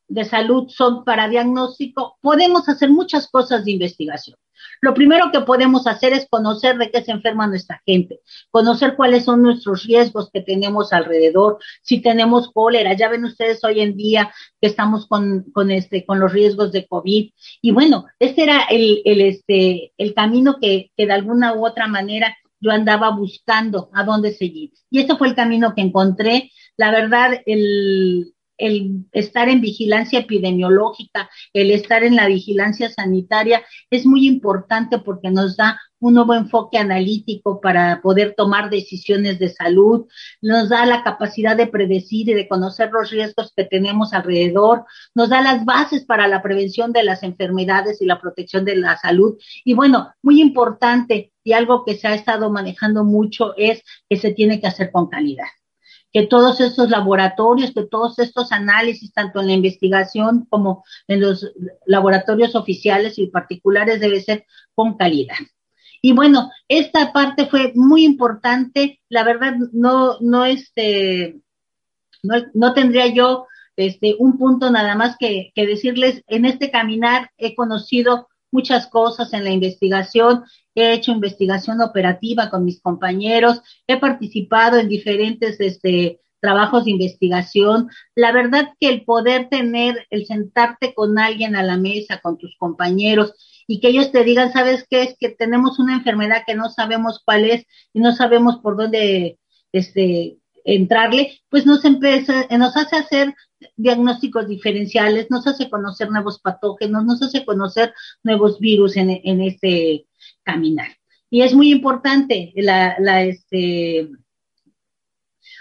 de 0.08 0.26
salud 0.26 0.70
son 0.70 1.04
para 1.04 1.30
diagnóstico, 1.30 2.18
podemos 2.22 2.68
hacer 2.70 2.90
muchas 2.90 3.30
cosas 3.30 3.66
de 3.66 3.72
investigación. 3.72 4.38
Lo 4.82 4.94
primero 4.94 5.32
que 5.32 5.42
podemos 5.42 5.88
hacer 5.88 6.14
es 6.14 6.28
conocer 6.30 6.78
de 6.78 6.92
qué 6.92 7.04
se 7.04 7.12
enferma 7.12 7.48
nuestra 7.48 7.82
gente, 7.86 8.20
conocer 8.50 8.96
cuáles 8.96 9.26
son 9.26 9.42
nuestros 9.42 9.84
riesgos 9.84 10.30
que 10.32 10.42
tenemos 10.42 10.92
alrededor, 10.94 11.60
si 11.82 12.02
tenemos 12.02 12.52
cólera, 12.52 12.96
ya 12.96 13.10
ven 13.10 13.26
ustedes 13.26 13.64
hoy 13.64 13.80
en 13.82 13.96
día 13.96 14.34
que 14.60 14.68
estamos 14.68 15.08
con, 15.08 15.46
con 15.54 15.72
este, 15.72 16.06
con 16.06 16.20
los 16.20 16.32
riesgos 16.32 16.72
de 16.72 16.88
COVID. 16.88 17.32
Y 17.62 17.72
bueno, 17.72 18.06
este 18.20 18.44
era 18.44 18.64
el, 18.70 19.02
el, 19.06 19.22
este, 19.22 19.94
el 19.98 20.14
camino 20.14 20.58
que, 20.60 20.92
que 20.98 21.06
de 21.06 21.14
alguna 21.14 21.54
u 21.54 21.66
otra 21.66 21.88
manera 21.88 22.36
yo 22.62 22.72
andaba 22.72 23.10
buscando 23.10 23.90
a 23.94 24.04
dónde 24.04 24.34
seguir. 24.34 24.72
Y 24.90 25.02
ese 25.02 25.18
fue 25.18 25.28
el 25.28 25.36
camino 25.36 25.74
que 25.76 25.82
encontré. 25.82 26.52
La 26.78 26.92
verdad, 26.92 27.42
el, 27.46 28.34
el 28.62 29.06
estar 29.12 29.50
en 29.50 29.62
vigilancia 29.62 30.20
epidemiológica, 30.20 31.30
el 31.54 31.72
estar 31.72 32.04
en 32.04 32.16
la 32.16 32.28
vigilancia 32.28 32.90
sanitaria 32.90 33.64
es 33.90 34.06
muy 34.06 34.28
importante 34.28 35.00
porque 35.00 35.32
nos 35.32 35.58
da 35.58 35.80
un 36.00 36.16
nuevo 36.16 36.34
enfoque 36.34 36.78
analítico 36.78 37.62
para 37.62 38.02
poder 38.02 38.34
tomar 38.36 38.70
decisiones 38.70 39.40
de 39.40 39.50
salud, 39.50 40.08
nos 40.42 40.70
da 40.70 40.86
la 40.86 41.04
capacidad 41.04 41.56
de 41.56 41.68
predecir 41.68 42.28
y 42.30 42.34
de 42.34 42.48
conocer 42.48 42.90
los 42.92 43.12
riesgos 43.12 43.54
que 43.56 43.66
tenemos 43.66 44.12
alrededor, 44.14 44.86
nos 45.14 45.30
da 45.30 45.42
las 45.42 45.64
bases 45.64 46.04
para 46.06 46.28
la 46.28 46.42
prevención 46.42 46.92
de 46.92 47.04
las 47.04 47.24
enfermedades 47.24 48.02
y 48.02 48.06
la 48.06 48.20
protección 48.20 48.66
de 48.66 48.78
la 48.78 48.98
salud. 48.98 49.38
Y 49.64 49.74
bueno, 49.74 50.12
muy 50.24 50.42
importante 50.42 51.32
y 51.44 51.54
algo 51.54 51.86
que 51.86 51.96
se 51.96 52.08
ha 52.08 52.16
estado 52.16 52.50
manejando 52.52 53.04
mucho 53.04 53.54
es 53.56 53.84
que 54.10 54.18
se 54.18 54.32
tiene 54.34 54.60
que 54.60 54.68
hacer 54.68 54.92
con 54.92 55.08
calidad 55.08 55.48
que 56.14 56.28
todos 56.28 56.60
estos 56.60 56.90
laboratorios, 56.90 57.72
que 57.74 57.84
todos 57.84 58.20
estos 58.20 58.52
análisis, 58.52 59.14
tanto 59.14 59.40
en 59.40 59.48
la 59.48 59.54
investigación 59.54 60.46
como 60.50 60.84
en 61.08 61.22
los 61.22 61.52
laboratorios 61.86 62.56
oficiales 62.56 63.18
y 63.18 63.28
particulares, 63.28 64.00
debe 64.00 64.22
ser 64.22 64.46
con 64.76 64.98
calidad. 64.98 65.38
Y 66.02 66.14
bueno, 66.14 66.50
esta 66.68 67.14
parte 67.14 67.46
fue 67.46 67.72
muy 67.76 68.04
importante. 68.04 69.00
La 69.08 69.24
verdad, 69.24 69.56
no, 69.72 70.18
no, 70.20 70.46
este, 70.46 71.40
no, 72.24 72.36
no 72.54 72.74
tendría 72.74 73.08
yo 73.08 73.46
este, 73.76 74.16
un 74.20 74.38
punto 74.38 74.70
nada 74.72 74.96
más 74.96 75.16
que, 75.18 75.52
que 75.56 75.68
decirles. 75.68 76.24
En 76.28 76.46
este 76.46 76.72
caminar 76.72 77.32
he 77.38 77.56
conocido 77.56 78.28
muchas 78.52 78.88
cosas 78.88 79.34
en 79.34 79.44
la 79.44 79.52
investigación, 79.52 80.44
he 80.76 80.94
hecho 80.94 81.12
investigación 81.12 81.82
operativa 81.82 82.50
con 82.50 82.66
mis 82.66 82.82
compañeros, 82.82 83.62
he 83.88 83.98
participado 83.98 84.78
en 84.78 84.90
diferentes 84.90 85.60
este, 85.60 86.20
trabajos 86.42 86.86
de 86.86 86.92
investigación. 86.92 87.90
La 88.16 88.32
verdad 88.32 88.74
que 88.80 88.90
el 88.90 89.06
poder 89.06 89.48
tener, 89.50 90.06
el 90.10 90.26
sentarte 90.26 90.94
con 90.94 91.18
alguien 91.18 91.56
a 91.56 91.64
la 91.64 91.78
mesa, 91.78 92.20
con 92.20 92.38
tus 92.38 92.56
compañeros, 92.58 93.34
y 93.68 93.80
que 93.80 93.90
ellos 93.90 94.12
te 94.12 94.24
digan, 94.24 94.52
¿sabes 94.52 94.86
qué? 94.90 95.04
Es 95.04 95.16
que 95.18 95.30
tenemos 95.30 95.80
una 95.80 95.96
enfermedad 95.96 96.44
que 96.46 96.56
no 96.56 96.70
sabemos 96.70 97.22
cuál 97.24 97.46
es 97.46 97.66
y 97.94 98.02
no 98.02 98.12
sabemos 98.12 98.58
por 98.58 98.76
dónde 98.76 99.40
este, 99.72 100.41
entrarle, 100.66 101.42
pues 101.50 101.66
nos, 101.66 101.84
empieza, 101.86 102.48
nos 102.58 102.76
hace 102.78 102.96
hacer 102.96 103.34
diagnósticos 103.76 104.48
diferenciales, 104.48 105.28
nos 105.30 105.46
hace 105.48 105.70
conocer 105.70 106.10
nuevos 106.10 106.40
patógenos, 106.40 107.06
nos 107.06 107.22
hace 107.22 107.46
conocer 107.46 107.94
nuevos 108.24 108.60
virus 108.60 108.98
en, 108.98 109.10
en 109.24 109.42
este 109.42 110.08
caminar. 110.44 110.90
Y 111.30 111.42
es 111.42 111.54
muy 111.54 111.72
importante 111.72 112.52
la, 112.56 112.96
la 113.00 113.24
este, 113.24 114.10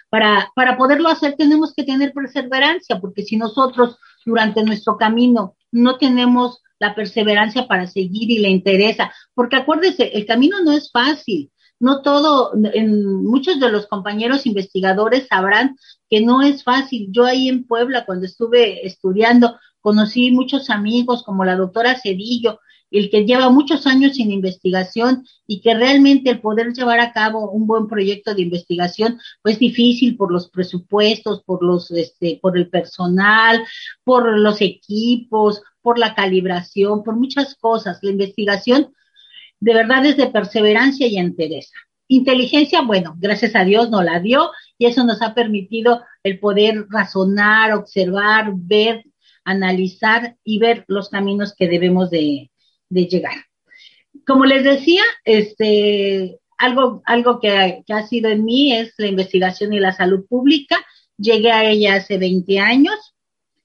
para, 0.08 0.50
para 0.54 0.76
poderlo 0.76 1.08
hacer 1.08 1.36
tenemos 1.36 1.72
que 1.74 1.84
tener 1.84 2.12
perseverancia, 2.12 3.00
porque 3.00 3.22
si 3.22 3.36
nosotros 3.36 3.96
durante 4.26 4.62
nuestro 4.64 4.96
camino 4.96 5.56
no 5.70 5.96
tenemos 5.98 6.60
la 6.80 6.94
perseverancia 6.94 7.68
para 7.68 7.86
seguir 7.86 8.30
y 8.30 8.38
le 8.38 8.48
interesa, 8.48 9.12
porque 9.34 9.56
acuérdese, 9.56 10.10
el 10.14 10.26
camino 10.26 10.60
no 10.62 10.72
es 10.72 10.90
fácil, 10.90 11.52
no 11.80 12.02
todo, 12.02 12.52
muchos 13.22 13.58
de 13.58 13.72
los 13.72 13.86
compañeros 13.86 14.46
investigadores 14.46 15.26
sabrán 15.28 15.76
que 16.10 16.20
no 16.20 16.42
es 16.42 16.62
fácil. 16.62 17.08
Yo 17.10 17.24
ahí 17.24 17.48
en 17.48 17.66
Puebla, 17.66 18.04
cuando 18.04 18.26
estuve 18.26 18.86
estudiando, 18.86 19.58
conocí 19.80 20.30
muchos 20.30 20.68
amigos 20.68 21.22
como 21.24 21.44
la 21.44 21.56
doctora 21.56 21.98
Cedillo, 21.98 22.60
el 22.90 23.08
que 23.08 23.24
lleva 23.24 23.50
muchos 23.50 23.86
años 23.86 24.16
sin 24.16 24.30
investigación 24.30 25.24
y 25.46 25.60
que 25.60 25.74
realmente 25.74 26.28
el 26.30 26.40
poder 26.40 26.72
llevar 26.72 27.00
a 27.00 27.12
cabo 27.12 27.50
un 27.50 27.66
buen 27.66 27.86
proyecto 27.86 28.34
de 28.34 28.42
investigación 28.42 29.18
pues 29.42 29.58
difícil 29.58 30.16
por 30.16 30.32
los 30.32 30.50
presupuestos, 30.50 31.42
por 31.44 31.62
los 31.62 31.90
este 31.92 32.38
por 32.42 32.58
el 32.58 32.68
personal, 32.68 33.64
por 34.04 34.36
los 34.38 34.60
equipos, 34.60 35.62
por 35.80 35.98
la 35.98 36.14
calibración, 36.14 37.04
por 37.04 37.16
muchas 37.16 37.54
cosas. 37.54 38.00
La 38.02 38.10
investigación 38.10 38.92
de 39.60 39.74
verdad 39.74 40.04
es 40.06 40.16
de 40.16 40.28
perseverancia 40.28 41.06
y 41.06 41.18
entereza. 41.18 41.74
Inteligencia, 42.08 42.80
bueno, 42.80 43.14
gracias 43.18 43.54
a 43.54 43.64
Dios 43.64 43.90
nos 43.90 44.04
la 44.04 44.18
dio 44.18 44.50
y 44.78 44.86
eso 44.86 45.04
nos 45.04 45.22
ha 45.22 45.34
permitido 45.34 46.02
el 46.24 46.40
poder 46.40 46.86
razonar, 46.88 47.72
observar, 47.72 48.52
ver, 48.54 49.04
analizar 49.44 50.36
y 50.42 50.58
ver 50.58 50.84
los 50.88 51.08
caminos 51.10 51.54
que 51.54 51.68
debemos 51.68 52.10
de, 52.10 52.50
llegar. 52.88 53.34
Como 54.26 54.44
les 54.44 54.64
decía, 54.64 55.02
este, 55.24 56.40
algo, 56.58 57.02
algo 57.04 57.38
que, 57.38 57.84
ha 57.88 58.06
sido 58.08 58.30
en 58.30 58.44
mí 58.44 58.74
es 58.74 58.94
la 58.98 59.06
investigación 59.06 59.72
y 59.72 59.78
la 59.78 59.92
salud 59.92 60.26
pública. 60.26 60.76
Llegué 61.16 61.52
a 61.52 61.70
ella 61.70 61.96
hace 61.96 62.18
20 62.18 62.58
años, 62.58 63.14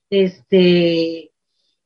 este, 0.10 1.32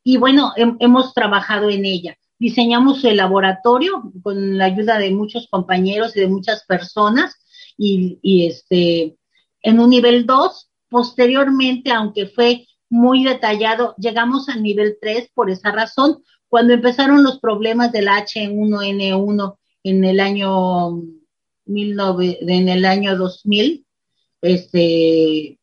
y 0.04 0.18
bueno, 0.18 0.52
hemos 0.58 1.14
trabajado 1.14 1.70
en 1.70 1.86
ella 1.86 2.19
diseñamos 2.40 3.04
el 3.04 3.18
laboratorio 3.18 4.12
con 4.24 4.58
la 4.58 4.66
ayuda 4.66 4.98
de 4.98 5.12
muchos 5.12 5.48
compañeros 5.50 6.16
y 6.16 6.22
de 6.22 6.28
muchas 6.28 6.66
personas 6.66 7.36
y, 7.78 8.48
este, 8.48 9.18
en 9.62 9.80
un 9.80 9.90
nivel 9.90 10.26
2, 10.26 10.70
posteriormente, 10.90 11.92
aunque 11.92 12.26
fue 12.28 12.66
muy 12.90 13.24
detallado, 13.24 13.96
llegamos 13.98 14.50
al 14.50 14.64
nivel 14.64 14.98
3 15.00 15.30
por 15.34 15.50
esa 15.50 15.72
razón. 15.72 16.24
Cuando 16.48 16.74
empezaron 16.74 17.24
los 17.24 17.40
problemas 17.40 17.92
del 17.92 18.08
H1N1 18.08 19.58
en 19.84 20.04
el 20.04 20.20
año 20.20 21.02
19, 21.66 22.40
en 22.42 22.70
el 22.70 22.86
año 22.86 23.16
2000, 23.16 23.86
este, 24.42 25.59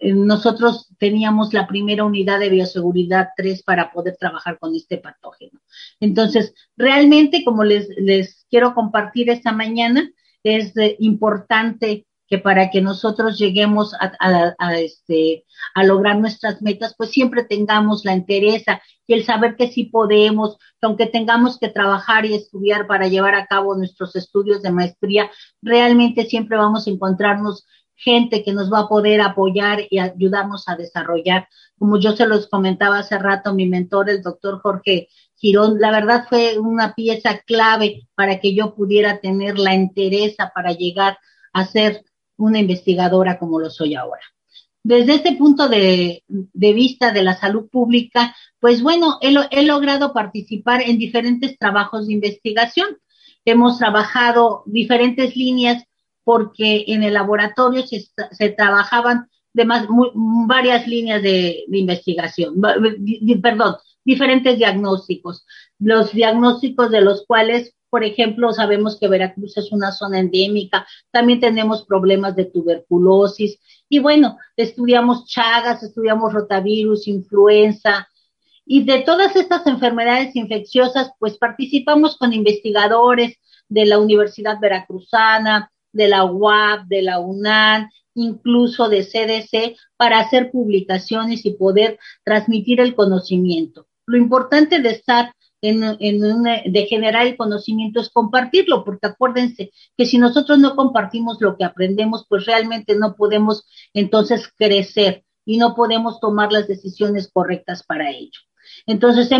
nosotros 0.00 0.88
teníamos 0.98 1.52
la 1.52 1.66
primera 1.66 2.04
unidad 2.04 2.40
de 2.40 2.48
bioseguridad 2.48 3.28
3 3.36 3.62
para 3.62 3.92
poder 3.92 4.16
trabajar 4.18 4.58
con 4.58 4.74
este 4.74 4.98
patógeno. 4.98 5.60
Entonces, 6.00 6.54
realmente, 6.76 7.44
como 7.44 7.64
les, 7.64 7.88
les 7.96 8.46
quiero 8.48 8.74
compartir 8.74 9.30
esta 9.30 9.52
mañana, 9.52 10.10
es 10.42 10.76
eh, 10.76 10.96
importante 11.00 12.06
que 12.26 12.38
para 12.38 12.70
que 12.70 12.80
nosotros 12.80 13.38
lleguemos 13.38 13.94
a, 14.00 14.74
este, 14.78 15.44
a 15.74 15.84
lograr 15.84 16.18
nuestras 16.18 16.62
metas, 16.62 16.94
pues 16.96 17.10
siempre 17.10 17.44
tengamos 17.44 18.04
la 18.04 18.14
entereza 18.14 18.80
y 19.06 19.14
el 19.14 19.24
saber 19.24 19.56
que 19.56 19.68
sí 19.68 19.84
podemos, 19.84 20.56
que 20.56 20.86
aunque 20.86 21.06
tengamos 21.06 21.58
que 21.58 21.68
trabajar 21.68 22.24
y 22.24 22.34
estudiar 22.34 22.86
para 22.86 23.08
llevar 23.08 23.34
a 23.34 23.46
cabo 23.46 23.76
nuestros 23.76 24.16
estudios 24.16 24.62
de 24.62 24.70
maestría, 24.70 25.30
realmente 25.60 26.24
siempre 26.24 26.56
vamos 26.56 26.86
a 26.86 26.90
encontrarnos 26.90 27.66
gente 27.96 28.42
que 28.42 28.52
nos 28.52 28.72
va 28.72 28.80
a 28.80 28.88
poder 28.88 29.20
apoyar 29.20 29.80
y 29.90 29.98
ayudarnos 29.98 30.68
a 30.68 30.76
desarrollar. 30.76 31.48
Como 31.78 31.98
yo 31.98 32.16
se 32.16 32.26
los 32.26 32.48
comentaba 32.48 32.98
hace 32.98 33.18
rato, 33.18 33.54
mi 33.54 33.66
mentor, 33.66 34.10
el 34.10 34.22
doctor 34.22 34.60
Jorge 34.60 35.08
Girón, 35.36 35.78
la 35.80 35.90
verdad 35.90 36.26
fue 36.28 36.58
una 36.58 36.94
pieza 36.94 37.38
clave 37.46 38.08
para 38.14 38.40
que 38.40 38.54
yo 38.54 38.74
pudiera 38.74 39.20
tener 39.20 39.58
la 39.58 39.74
entereza 39.74 40.52
para 40.54 40.72
llegar 40.72 41.18
a 41.52 41.64
ser 41.66 42.04
una 42.36 42.58
investigadora 42.58 43.38
como 43.38 43.60
lo 43.60 43.70
soy 43.70 43.94
ahora. 43.94 44.22
Desde 44.82 45.14
este 45.14 45.32
punto 45.32 45.68
de, 45.68 46.22
vista 46.52 47.10
de 47.10 47.22
la 47.22 47.34
salud 47.34 47.70
pública, 47.70 48.36
pues 48.60 48.82
bueno, 48.82 49.18
he, 49.22 49.62
logrado 49.62 50.12
participar 50.12 50.82
en 50.82 50.98
diferentes 50.98 51.56
trabajos 51.58 52.06
de 52.06 52.12
investigación. 52.12 52.98
Hemos 53.46 53.78
trabajado 53.78 54.62
diferentes 54.66 55.36
líneas 55.36 55.84
porque 56.24 56.84
en 56.88 57.02
el 57.02 57.14
laboratorio 57.14 57.86
se, 57.86 58.06
se 58.32 58.48
trabajaban 58.50 59.28
de 59.52 59.64
más, 59.64 59.86
varias 60.48 60.86
líneas 60.88 61.22
de, 61.22 61.64
de 61.68 61.78
investigación, 61.78 62.60
perdón, 63.40 63.76
diferentes 64.04 64.58
diagnósticos. 64.58 65.46
Los 65.78 66.12
diagnósticos 66.12 66.90
de 66.90 67.00
los 67.00 67.24
cuales, 67.24 67.72
por 67.88 68.02
ejemplo, 68.02 68.52
sabemos 68.52 68.98
que 68.98 69.06
Veracruz 69.06 69.56
es 69.56 69.70
una 69.70 69.92
zona 69.92 70.18
endémica, 70.18 70.86
también 71.12 71.38
tenemos 71.38 71.86
problemas 71.86 72.34
de 72.34 72.46
tuberculosis 72.46 73.60
y 73.88 74.00
bueno, 74.00 74.38
estudiamos 74.56 75.26
chagas, 75.26 75.82
estudiamos 75.82 76.32
rotavirus, 76.32 77.06
influenza, 77.06 78.08
y 78.66 78.84
de 78.84 79.00
todas 79.00 79.36
estas 79.36 79.66
enfermedades 79.66 80.34
infecciosas, 80.36 81.12
pues 81.18 81.36
participamos 81.36 82.16
con 82.16 82.32
investigadores 82.32 83.36
de 83.68 83.86
la 83.86 83.98
Universidad 83.98 84.58
Veracruzana, 84.58 85.70
de 85.94 86.08
la 86.08 86.24
UAP, 86.24 86.86
de 86.88 87.02
la 87.02 87.18
UNAM, 87.18 87.88
incluso 88.14 88.88
de 88.88 89.02
CDC, 89.02 89.76
para 89.96 90.20
hacer 90.20 90.50
publicaciones 90.50 91.46
y 91.46 91.52
poder 91.52 91.98
transmitir 92.24 92.80
el 92.80 92.94
conocimiento. 92.94 93.86
Lo 94.06 94.18
importante 94.18 94.80
de 94.80 94.90
estar 94.90 95.32
en, 95.62 95.80
de 95.80 96.86
generar 96.86 97.26
el 97.26 97.36
conocimiento 97.38 98.00
es 98.00 98.10
compartirlo, 98.10 98.84
porque 98.84 99.06
acuérdense 99.06 99.72
que 99.96 100.04
si 100.04 100.18
nosotros 100.18 100.58
no 100.58 100.76
compartimos 100.76 101.38
lo 101.40 101.56
que 101.56 101.64
aprendemos, 101.64 102.26
pues 102.28 102.44
realmente 102.44 102.96
no 102.96 103.14
podemos 103.16 103.66
entonces 103.94 104.52
crecer 104.58 105.24
y 105.46 105.56
no 105.56 105.74
podemos 105.74 106.20
tomar 106.20 106.52
las 106.52 106.68
decisiones 106.68 107.30
correctas 107.32 107.82
para 107.82 108.10
ello. 108.10 108.40
Entonces, 108.86 109.30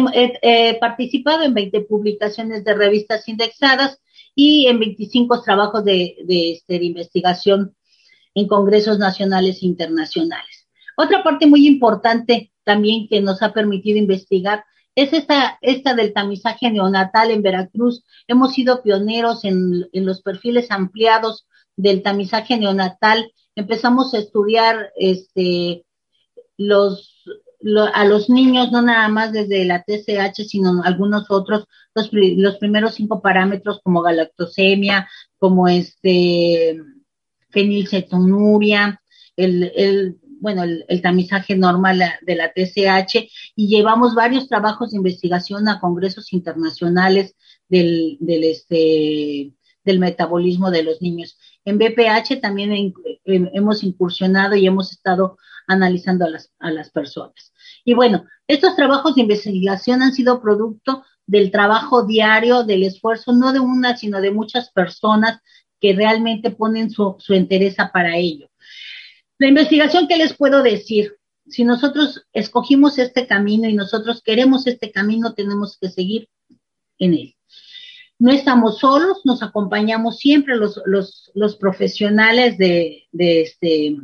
he, 0.42 0.78
participado 0.80 1.42
en 1.42 1.54
20 1.54 1.80
publicaciones 1.82 2.64
de 2.64 2.74
revistas 2.74 3.28
indexadas 3.28 4.00
y 4.34 4.66
en 4.66 4.80
25 4.80 5.42
trabajos 5.42 5.84
de, 5.84 6.16
este, 6.26 6.78
de 6.78 6.84
investigación 6.84 7.74
en 8.34 8.48
congresos 8.48 8.98
nacionales 8.98 9.62
e 9.62 9.66
internacionales. 9.66 10.68
Otra 10.96 11.22
parte 11.22 11.46
muy 11.46 11.66
importante 11.66 12.52
también 12.64 13.08
que 13.08 13.20
nos 13.20 13.42
ha 13.42 13.52
permitido 13.52 13.98
investigar 13.98 14.64
es 14.96 15.12
esta, 15.12 15.58
esta 15.60 15.94
del 15.94 16.12
tamizaje 16.12 16.70
neonatal 16.70 17.30
en 17.30 17.42
Veracruz. 17.42 18.04
Hemos 18.28 18.54
sido 18.54 18.82
pioneros 18.82 19.44
en, 19.44 19.86
en 19.92 20.06
los 20.06 20.22
perfiles 20.22 20.70
ampliados 20.70 21.46
del 21.76 22.02
tamizaje 22.02 22.56
neonatal. 22.56 23.32
Empezamos 23.56 24.14
a 24.14 24.18
estudiar 24.18 24.92
este, 24.96 25.84
los, 26.56 27.24
a 27.94 28.04
los 28.04 28.28
niños, 28.28 28.70
no 28.72 28.82
nada 28.82 29.08
más 29.08 29.32
desde 29.32 29.64
la 29.64 29.82
TCH, 29.82 30.44
sino 30.46 30.82
algunos 30.82 31.30
otros, 31.30 31.66
los, 31.94 32.10
los 32.12 32.56
primeros 32.56 32.94
cinco 32.94 33.22
parámetros 33.22 33.80
como 33.82 34.02
galactosemia, 34.02 35.08
como 35.38 35.68
este 35.68 36.78
fenilcetonuria, 37.50 39.00
el, 39.36 39.72
el 39.74 40.18
bueno, 40.40 40.62
el, 40.62 41.00
tamizaje 41.00 41.56
normal 41.56 42.02
de 42.20 42.34
la 42.34 42.52
TCH 42.52 43.30
y 43.56 43.68
llevamos 43.68 44.14
varios 44.14 44.46
trabajos 44.46 44.90
de 44.90 44.98
investigación 44.98 45.68
a 45.68 45.80
congresos 45.80 46.34
internacionales 46.34 47.34
del, 47.68 48.18
del, 48.20 48.44
este, 48.44 49.54
del 49.84 49.98
metabolismo 49.98 50.70
de 50.70 50.82
los 50.82 51.00
niños. 51.00 51.38
En 51.64 51.78
BPH 51.78 52.42
también 52.42 52.92
hemos 53.24 53.82
incursionado 53.84 54.54
y 54.54 54.66
hemos 54.66 54.92
estado 54.92 55.38
analizando 55.66 56.26
a 56.26 56.28
las, 56.28 56.52
a 56.58 56.70
las 56.70 56.90
personas. 56.90 57.53
Y 57.84 57.94
bueno, 57.94 58.24
estos 58.46 58.76
trabajos 58.76 59.14
de 59.14 59.22
investigación 59.22 60.02
han 60.02 60.12
sido 60.12 60.40
producto 60.40 61.04
del 61.26 61.50
trabajo 61.50 62.04
diario, 62.04 62.64
del 62.64 62.82
esfuerzo, 62.82 63.32
no 63.32 63.52
de 63.52 63.60
una, 63.60 63.96
sino 63.96 64.20
de 64.20 64.30
muchas 64.30 64.70
personas 64.70 65.40
que 65.80 65.94
realmente 65.94 66.50
ponen 66.50 66.90
su, 66.90 67.16
su 67.18 67.34
interés 67.34 67.76
para 67.92 68.16
ello. 68.16 68.50
La 69.38 69.48
investigación, 69.48 70.06
¿qué 70.08 70.16
les 70.16 70.34
puedo 70.34 70.62
decir? 70.62 71.16
Si 71.46 71.64
nosotros 71.64 72.24
escogimos 72.32 72.98
este 72.98 73.26
camino 73.26 73.68
y 73.68 73.74
nosotros 73.74 74.22
queremos 74.22 74.66
este 74.66 74.90
camino, 74.90 75.34
tenemos 75.34 75.76
que 75.78 75.90
seguir 75.90 76.28
en 76.98 77.14
él. 77.14 77.36
No 78.18 78.30
estamos 78.30 78.78
solos, 78.78 79.22
nos 79.24 79.42
acompañamos 79.42 80.18
siempre 80.18 80.56
los, 80.56 80.80
los, 80.86 81.30
los 81.34 81.56
profesionales 81.56 82.56
de, 82.56 83.04
de, 83.12 83.42
este, 83.42 83.96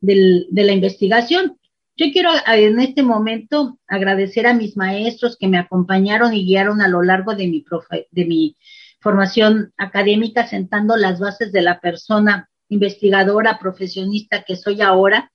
de 0.00 0.64
la 0.64 0.72
investigación. 0.72 1.58
Yo 1.98 2.12
quiero 2.12 2.30
en 2.46 2.78
este 2.78 3.02
momento 3.02 3.78
agradecer 3.86 4.46
a 4.46 4.52
mis 4.52 4.76
maestros 4.76 5.38
que 5.38 5.48
me 5.48 5.56
acompañaron 5.56 6.34
y 6.34 6.44
guiaron 6.44 6.82
a 6.82 6.88
lo 6.88 7.02
largo 7.02 7.34
de 7.34 7.46
mi, 7.48 7.64
de 8.10 8.24
mi 8.26 8.56
formación 9.00 9.72
académica, 9.78 10.46
sentando 10.46 10.96
las 10.96 11.18
bases 11.20 11.52
de 11.52 11.62
la 11.62 11.80
persona 11.80 12.50
investigadora 12.68 13.58
profesionista 13.58 14.42
que 14.42 14.56
soy 14.56 14.82
ahora, 14.82 15.32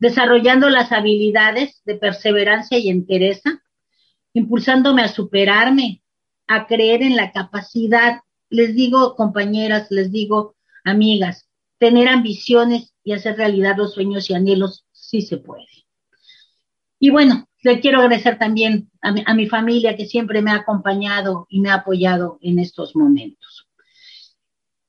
desarrollando 0.00 0.68
las 0.68 0.90
habilidades 0.90 1.80
de 1.84 1.94
perseverancia 1.94 2.78
y 2.78 2.88
entereza, 2.88 3.62
impulsándome 4.32 5.02
a 5.02 5.08
superarme, 5.08 6.02
a 6.48 6.66
creer 6.66 7.02
en 7.02 7.14
la 7.14 7.30
capacidad. 7.30 8.20
Les 8.48 8.74
digo, 8.74 9.14
compañeras, 9.14 9.86
les 9.90 10.10
digo, 10.10 10.56
amigas, 10.82 11.48
tener 11.78 12.08
ambiciones 12.08 12.94
y 13.04 13.12
hacer 13.12 13.36
realidad 13.36 13.76
los 13.76 13.94
sueños 13.94 14.28
y 14.28 14.34
anhelos 14.34 14.86
sí 14.90 15.22
se 15.22 15.36
puede. 15.36 15.79
Y 17.00 17.08
bueno, 17.10 17.48
le 17.62 17.80
quiero 17.80 17.98
agradecer 17.98 18.38
también 18.38 18.90
a 19.00 19.10
mi, 19.10 19.24
a 19.26 19.34
mi 19.34 19.48
familia 19.48 19.96
que 19.96 20.06
siempre 20.06 20.42
me 20.42 20.50
ha 20.50 20.56
acompañado 20.56 21.46
y 21.48 21.60
me 21.60 21.70
ha 21.70 21.74
apoyado 21.76 22.38
en 22.42 22.58
estos 22.58 22.94
momentos. 22.94 23.66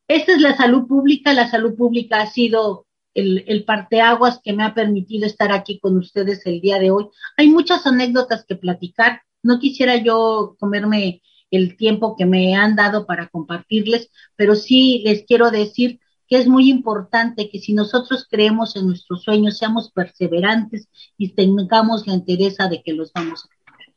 Esta 0.09 0.33
es 0.33 0.41
la 0.41 0.57
salud 0.57 0.87
pública. 0.87 1.33
La 1.33 1.49
salud 1.49 1.75
pública 1.75 2.21
ha 2.21 2.27
sido 2.27 2.85
el, 3.13 3.45
el, 3.47 3.63
parteaguas 3.63 4.41
que 4.43 4.51
me 4.51 4.63
ha 4.63 4.73
permitido 4.73 5.25
estar 5.25 5.53
aquí 5.53 5.79
con 5.79 5.97
ustedes 5.97 6.45
el 6.45 6.59
día 6.59 6.79
de 6.79 6.91
hoy. 6.91 7.07
Hay 7.37 7.47
muchas 7.47 7.87
anécdotas 7.87 8.45
que 8.45 8.57
platicar. 8.57 9.21
No 9.41 9.59
quisiera 9.59 9.95
yo 9.95 10.57
comerme 10.59 11.21
el 11.49 11.77
tiempo 11.77 12.17
que 12.17 12.25
me 12.25 12.55
han 12.55 12.75
dado 12.75 13.05
para 13.05 13.29
compartirles, 13.29 14.09
pero 14.35 14.55
sí 14.55 15.01
les 15.05 15.23
quiero 15.23 15.49
decir 15.49 16.01
que 16.31 16.37
es 16.37 16.47
muy 16.47 16.69
importante 16.69 17.49
que 17.49 17.59
si 17.59 17.73
nosotros 17.73 18.25
creemos 18.31 18.77
en 18.77 18.87
nuestros 18.87 19.21
sueños, 19.21 19.57
seamos 19.57 19.91
perseverantes 19.91 20.87
y 21.17 21.35
tengamos 21.35 22.07
la 22.07 22.13
entereza 22.13 22.69
de 22.69 22.81
que 22.81 22.93
los 22.93 23.11
vamos 23.11 23.43
a 23.43 23.49
lograr. 23.53 23.89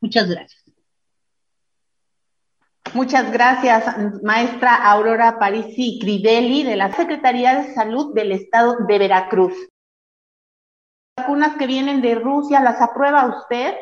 Muchas 0.00 0.30
gracias. 0.30 0.64
Muchas 2.94 3.30
gracias, 3.30 3.84
maestra 4.22 4.74
Aurora 4.74 5.38
Parisi 5.38 5.98
Crivelli, 6.00 6.62
de 6.62 6.76
la 6.76 6.94
Secretaría 6.94 7.60
de 7.60 7.74
Salud 7.74 8.14
del 8.14 8.32
Estado 8.32 8.78
de 8.88 8.98
Veracruz. 8.98 9.52
¿Las 11.14 11.26
vacunas 11.26 11.58
que 11.58 11.66
vienen 11.66 12.00
de 12.00 12.14
Rusia 12.14 12.60
las 12.60 12.80
aprueba 12.80 13.38
usted? 13.38 13.74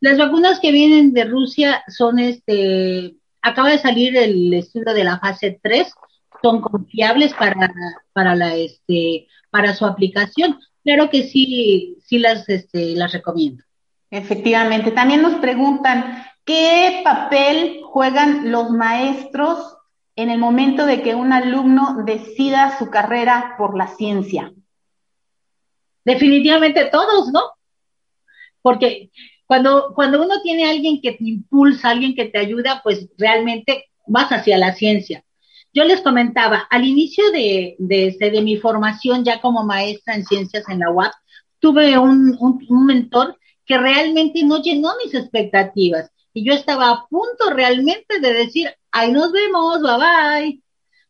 Las 0.00 0.18
vacunas 0.18 0.60
que 0.60 0.70
vienen 0.70 1.14
de 1.14 1.24
Rusia 1.24 1.82
son 1.88 2.18
este, 2.18 3.16
acaba 3.40 3.70
de 3.70 3.78
salir 3.78 4.14
el 4.18 4.52
estudio 4.52 4.92
de 4.92 5.04
la 5.04 5.18
fase 5.18 5.58
3, 5.62 5.94
son 6.42 6.60
confiables 6.60 7.34
para, 7.34 7.72
para 8.12 8.34
la 8.34 8.54
este, 8.54 9.28
para 9.50 9.74
su 9.74 9.86
aplicación. 9.86 10.58
Claro 10.84 11.10
que 11.10 11.24
sí, 11.24 11.98
sí 12.04 12.18
las 12.18 12.48
este, 12.48 12.94
las 12.94 13.12
recomiendo. 13.12 13.64
Efectivamente. 14.10 14.92
También 14.92 15.22
nos 15.22 15.34
preguntan, 15.36 16.24
¿Qué 16.46 17.00
papel 17.02 17.80
juegan 17.82 18.52
los 18.52 18.70
maestros 18.70 19.76
en 20.14 20.30
el 20.30 20.38
momento 20.38 20.86
de 20.86 21.02
que 21.02 21.16
un 21.16 21.32
alumno 21.32 22.04
decida 22.06 22.78
su 22.78 22.88
carrera 22.88 23.56
por 23.58 23.76
la 23.76 23.88
ciencia? 23.88 24.52
Definitivamente 26.04 26.84
todos, 26.84 27.32
¿no? 27.32 27.40
Porque 28.62 29.10
cuando, 29.44 29.92
cuando 29.92 30.22
uno 30.22 30.40
tiene 30.40 30.66
a 30.66 30.70
alguien 30.70 31.00
que 31.02 31.12
te 31.12 31.24
impulsa, 31.24 31.90
alguien 31.90 32.14
que 32.14 32.26
te 32.26 32.38
ayuda, 32.38 32.80
pues 32.84 33.08
realmente 33.18 33.86
vas 34.06 34.30
hacia 34.30 34.56
la 34.56 34.72
ciencia. 34.72 35.24
Yo 35.76 35.84
les 35.84 36.00
comentaba, 36.00 36.66
al 36.70 36.86
inicio 36.86 37.30
de, 37.32 37.76
este, 37.90 38.30
de 38.30 38.40
mi 38.40 38.56
formación 38.56 39.24
ya 39.24 39.42
como 39.42 39.62
maestra 39.62 40.14
en 40.14 40.24
ciencias 40.24 40.66
en 40.70 40.78
la 40.78 40.90
UAP, 40.90 41.12
tuve 41.58 41.98
un, 41.98 42.34
un 42.40 42.86
mentor 42.86 43.38
que 43.66 43.76
realmente 43.76 44.42
no 44.42 44.62
llenó 44.62 44.92
mis 45.04 45.12
expectativas 45.12 46.10
y 46.32 46.46
yo 46.46 46.54
estaba 46.54 46.88
a 46.90 47.06
punto 47.10 47.50
realmente 47.50 48.20
de 48.20 48.32
decir, 48.32 48.70
ahí 48.90 49.12
nos 49.12 49.32
vemos, 49.32 49.82
bye 49.82 49.98
bye, 49.98 50.62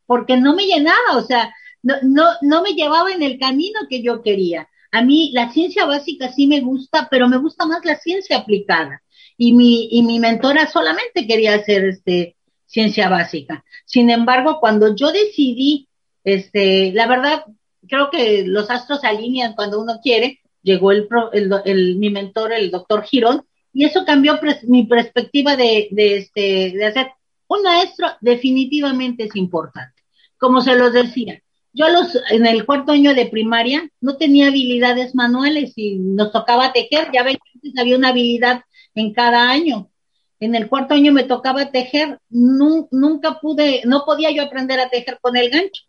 porque 0.05 0.37
no 0.37 0.57
me 0.57 0.67
llenaba, 0.67 1.17
o 1.17 1.23
sea, 1.23 1.55
no, 1.85 1.95
no, 2.03 2.25
no 2.43 2.63
me 2.63 2.73
llevaba 2.73 3.13
en 3.13 3.23
el 3.23 3.39
camino 3.39 3.79
que 3.89 4.03
yo 4.03 4.21
quería. 4.21 4.69
A 4.91 5.01
mí 5.01 5.31
la 5.33 5.53
ciencia 5.53 5.85
básica 5.85 6.33
sí 6.33 6.49
me 6.49 6.61
gusta, 6.61 7.07
pero 7.09 7.29
me 7.29 7.37
gusta 7.37 7.67
más 7.67 7.85
la 7.85 7.95
ciencia 7.95 8.39
aplicada. 8.39 9.01
Y 9.37 9.53
mi, 9.53 9.89
y 9.93 10.03
mi 10.03 10.19
mentora 10.19 10.67
solamente 10.67 11.25
quería 11.29 11.55
hacer 11.55 11.85
este, 11.85 12.37
ciencia 12.67 13.09
básica. 13.09 13.65
Sin 13.85 14.11
embargo, 14.11 14.59
cuando 14.61 14.95
yo 14.95 15.13
decidí, 15.13 15.89
este, 16.25 16.93
la 16.93 17.07
verdad, 17.07 17.45
creo 17.89 18.11
que 18.11 18.45
los 18.47 18.71
astros 18.71 19.01
se 19.01 19.07
alinean 19.07 19.55
cuando 19.55 19.81
uno 19.81 20.01
quiere, 20.03 20.41
llegó 20.63 20.91
el, 20.91 21.09
el, 21.33 21.53
el 21.65 21.97
mi 21.97 22.11
mentor, 22.11 22.53
el 22.53 22.71
doctor 22.71 23.05
Girón, 23.05 23.45
y 23.73 23.85
eso 23.85 24.05
cambió 24.05 24.41
mi 24.65 24.87
perspectiva 24.87 25.55
de, 25.55 25.89
este, 25.91 26.73
de 26.75 26.87
hacer 26.87 27.09
un 27.47 27.63
maestro 27.63 28.09
definitivamente 28.21 29.25
es 29.25 29.37
importante. 29.37 30.03
Como 30.39 30.61
se 30.63 30.77
los 30.77 30.93
decía, 30.93 31.43
yo 31.73 31.89
los, 31.91 32.19
en 32.31 32.47
el 32.47 32.65
cuarto 32.65 32.93
año 32.93 33.15
de 33.15 33.27
primaria 33.27 33.89
no 34.01 34.17
tenía 34.17 34.49
habilidades 34.49 35.15
manuales 35.15 35.75
y 35.77 35.99
nos 35.99 36.33
tocaba 36.33 36.73
tejer, 36.73 37.11
ya 37.13 37.23
ven 37.23 37.37
que 37.37 37.51
antes 37.55 37.79
había 37.79 37.99
una 37.99 38.09
habilidad 38.09 38.63
en 38.95 39.13
cada 39.13 39.51
año. 39.51 39.91
En 40.39 40.55
el 40.55 40.69
cuarto 40.69 40.95
año 40.95 41.13
me 41.13 41.25
tocaba 41.25 41.71
tejer, 41.71 42.19
nunca 42.29 43.39
pude, 43.41 43.83
no 43.85 44.05
podía 44.05 44.31
yo 44.31 44.43
aprender 44.43 44.79
a 44.81 44.91
tejer 44.91 45.19
con 45.21 45.37
el 45.37 45.51
gancho. 45.51 45.85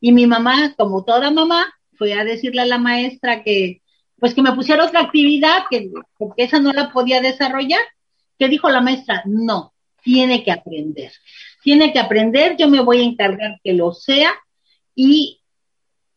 Y 0.00 0.12
mi 0.12 0.26
mamá, 0.26 0.74
como 0.76 1.04
toda 1.04 1.30
mamá, 1.30 1.66
fue 1.96 2.14
a 2.14 2.24
decirle 2.24 2.62
a 2.62 2.66
la 2.66 2.78
maestra 2.78 3.42
que, 3.42 3.82
pues 4.20 4.34
que 4.34 4.42
me 4.42 4.52
pusiera 4.52 4.84
otra 4.84 5.00
actividad, 5.00 5.64
que, 5.68 5.90
porque 6.16 6.44
esa 6.44 6.60
no 6.60 6.72
la 6.72 6.92
podía 6.92 7.20
desarrollar. 7.20 7.80
¿Qué 8.38 8.48
dijo 8.48 8.70
la 8.70 8.80
maestra? 8.80 9.22
No, 9.26 9.74
tiene 10.02 10.44
que 10.44 10.52
aprender. 10.52 11.12
Tiene 11.62 11.92
que 11.92 11.98
aprender, 11.98 12.56
yo 12.56 12.68
me 12.68 12.80
voy 12.80 13.00
a 13.00 13.04
encargar 13.04 13.60
que 13.64 13.72
lo 13.72 13.92
sea 13.92 14.32
y 14.94 15.40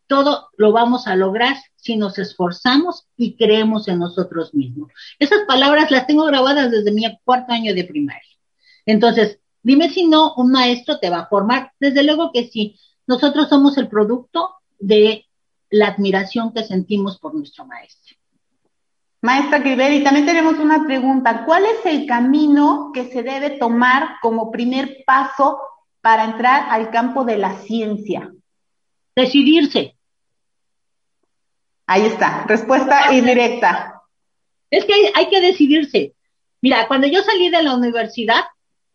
todo 0.06 0.50
lo 0.58 0.72
vamos 0.72 1.08
a 1.08 1.16
lograr 1.16 1.56
si 1.82 1.98
nos 1.98 2.18
esforzamos 2.20 3.08
y 3.18 3.36
creemos 3.36 3.88
en 3.88 4.00
nosotros 4.00 4.54
mismos. 4.54 4.92
Esas 5.20 5.42
palabras 5.48 5.92
las 5.92 6.08
tengo 6.08 6.26
grabadas 6.26 6.72
desde 6.72 6.92
mi 6.92 7.04
cuarto 7.26 7.52
año 7.52 7.74
de 7.74 7.84
primaria. 7.84 8.22
Entonces, 8.86 9.40
dime 9.64 9.90
si 9.90 10.08
no, 10.08 10.34
un 10.36 10.52
maestro 10.52 11.00
te 11.00 11.10
va 11.10 11.22
a 11.22 11.28
formar. 11.28 11.74
Desde 11.80 12.04
luego 12.04 12.32
que 12.32 12.48
sí. 12.48 12.80
Nosotros 13.08 13.50
somos 13.50 13.78
el 13.78 13.90
producto 13.90 14.52
de 14.80 15.26
la 15.72 15.88
admiración 15.88 16.54
que 16.54 16.64
sentimos 16.64 17.20
por 17.20 17.34
nuestro 17.34 17.66
maestro. 17.66 18.16
Maestra 19.24 19.60
y 19.60 20.04
también 20.04 20.26
tenemos 20.26 20.58
una 20.60 20.86
pregunta. 20.86 21.46
¿Cuál 21.46 21.66
es 21.66 21.86
el 21.86 22.06
camino 22.06 22.92
que 22.94 23.06
se 23.06 23.22
debe 23.22 23.52
tomar 23.52 24.16
como 24.22 24.52
primer 24.52 25.04
paso 25.06 25.60
para 26.02 26.26
entrar 26.26 26.68
al 26.70 26.90
campo 26.90 27.24
de 27.24 27.38
la 27.38 27.56
ciencia? 27.58 28.32
Decidirse. 29.16 29.96
Ahí 31.92 32.06
está, 32.06 32.46
respuesta 32.48 33.14
indirecta. 33.14 34.02
Es 34.70 34.86
que 34.86 34.94
hay, 34.94 35.12
hay, 35.14 35.30
que 35.30 35.42
decidirse. 35.42 36.16
Mira, 36.62 36.88
cuando 36.88 37.06
yo 37.06 37.22
salí 37.22 37.50
de 37.50 37.62
la 37.62 37.76
universidad, 37.76 38.46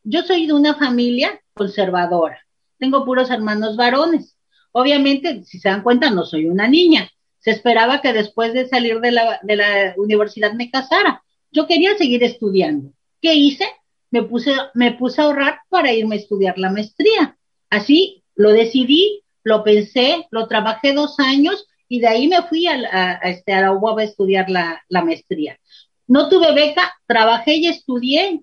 yo 0.03 0.23
soy 0.23 0.47
de 0.47 0.55
una 0.55 0.77
familia 0.77 1.39
conservadora. 1.53 2.41
Tengo 2.79 3.05
puros 3.05 3.29
hermanos 3.29 3.77
varones. 3.77 4.39
Obviamente, 4.73 5.45
si 5.45 5.59
se 5.59 5.69
dan 5.69 5.83
cuenta, 5.83 6.09
no 6.09 6.25
soy 6.25 6.47
una 6.47 6.69
niña. 6.69 7.11
Se 7.39 7.51
esperaba 7.51 8.01
que 8.01 8.15
después 8.15 8.55
de 8.55 8.67
salir 8.67 9.01
de 9.01 9.11
la, 9.11 9.41
de 9.43 9.57
la 9.57 9.95
universidad 9.99 10.55
me 10.55 10.71
casara. 10.71 11.23
Yo 11.51 11.67
quería 11.67 11.99
seguir 11.99 12.25
estudiando. 12.25 12.93
¿Qué 13.21 13.35
hice? 13.35 13.67
Me 14.11 14.23
puse, 14.23 14.55
me 14.73 14.93
puse 14.93 15.21
a 15.21 15.25
ahorrar 15.27 15.61
para 15.69 15.93
irme 15.93 16.15
a 16.15 16.21
estudiar 16.21 16.57
la 16.57 16.71
maestría. 16.71 17.37
Así 17.69 18.25
lo 18.35 18.53
decidí, 18.53 19.23
lo 19.43 19.65
pensé, 19.65 20.27
lo 20.31 20.49
trabajé 20.49 20.95
dos 20.95 21.21
años 21.21 21.67
y 21.89 22.01
de 22.01 22.09
ahí 22.09 22.29
me 22.29 22.43
fui 22.43 22.67
a, 22.67 22.75
a, 22.75 23.11
a, 23.23 23.31
este, 23.31 23.53
a 23.53 23.73
UAB 23.73 23.99
a 23.99 24.05
estudiar 24.05 24.51
la, 24.51 24.83
la, 24.89 25.05
maestría. 25.05 25.59
No 26.07 26.29
tuve 26.29 26.53
beca, 26.53 26.95
trabajé 27.07 27.57
y 27.57 27.69
estudié 27.69 28.43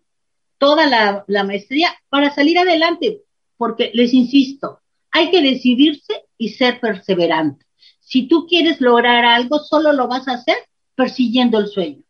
toda 0.57 0.85
la, 0.87 1.23
la 1.27 1.43
maestría 1.43 1.93
para 2.09 2.33
salir 2.33 2.57
adelante, 2.57 3.21
porque 3.57 3.91
les 3.93 4.13
insisto, 4.13 4.79
hay 5.11 5.29
que 5.29 5.41
decidirse 5.41 6.25
y 6.37 6.49
ser 6.49 6.79
perseverante. 6.79 7.65
Si 7.99 8.27
tú 8.27 8.45
quieres 8.47 8.81
lograr 8.81 9.25
algo, 9.25 9.59
solo 9.59 9.91
lo 9.93 10.07
vas 10.07 10.27
a 10.27 10.33
hacer 10.33 10.57
persiguiendo 10.95 11.59
el 11.59 11.67
sueño. 11.67 12.03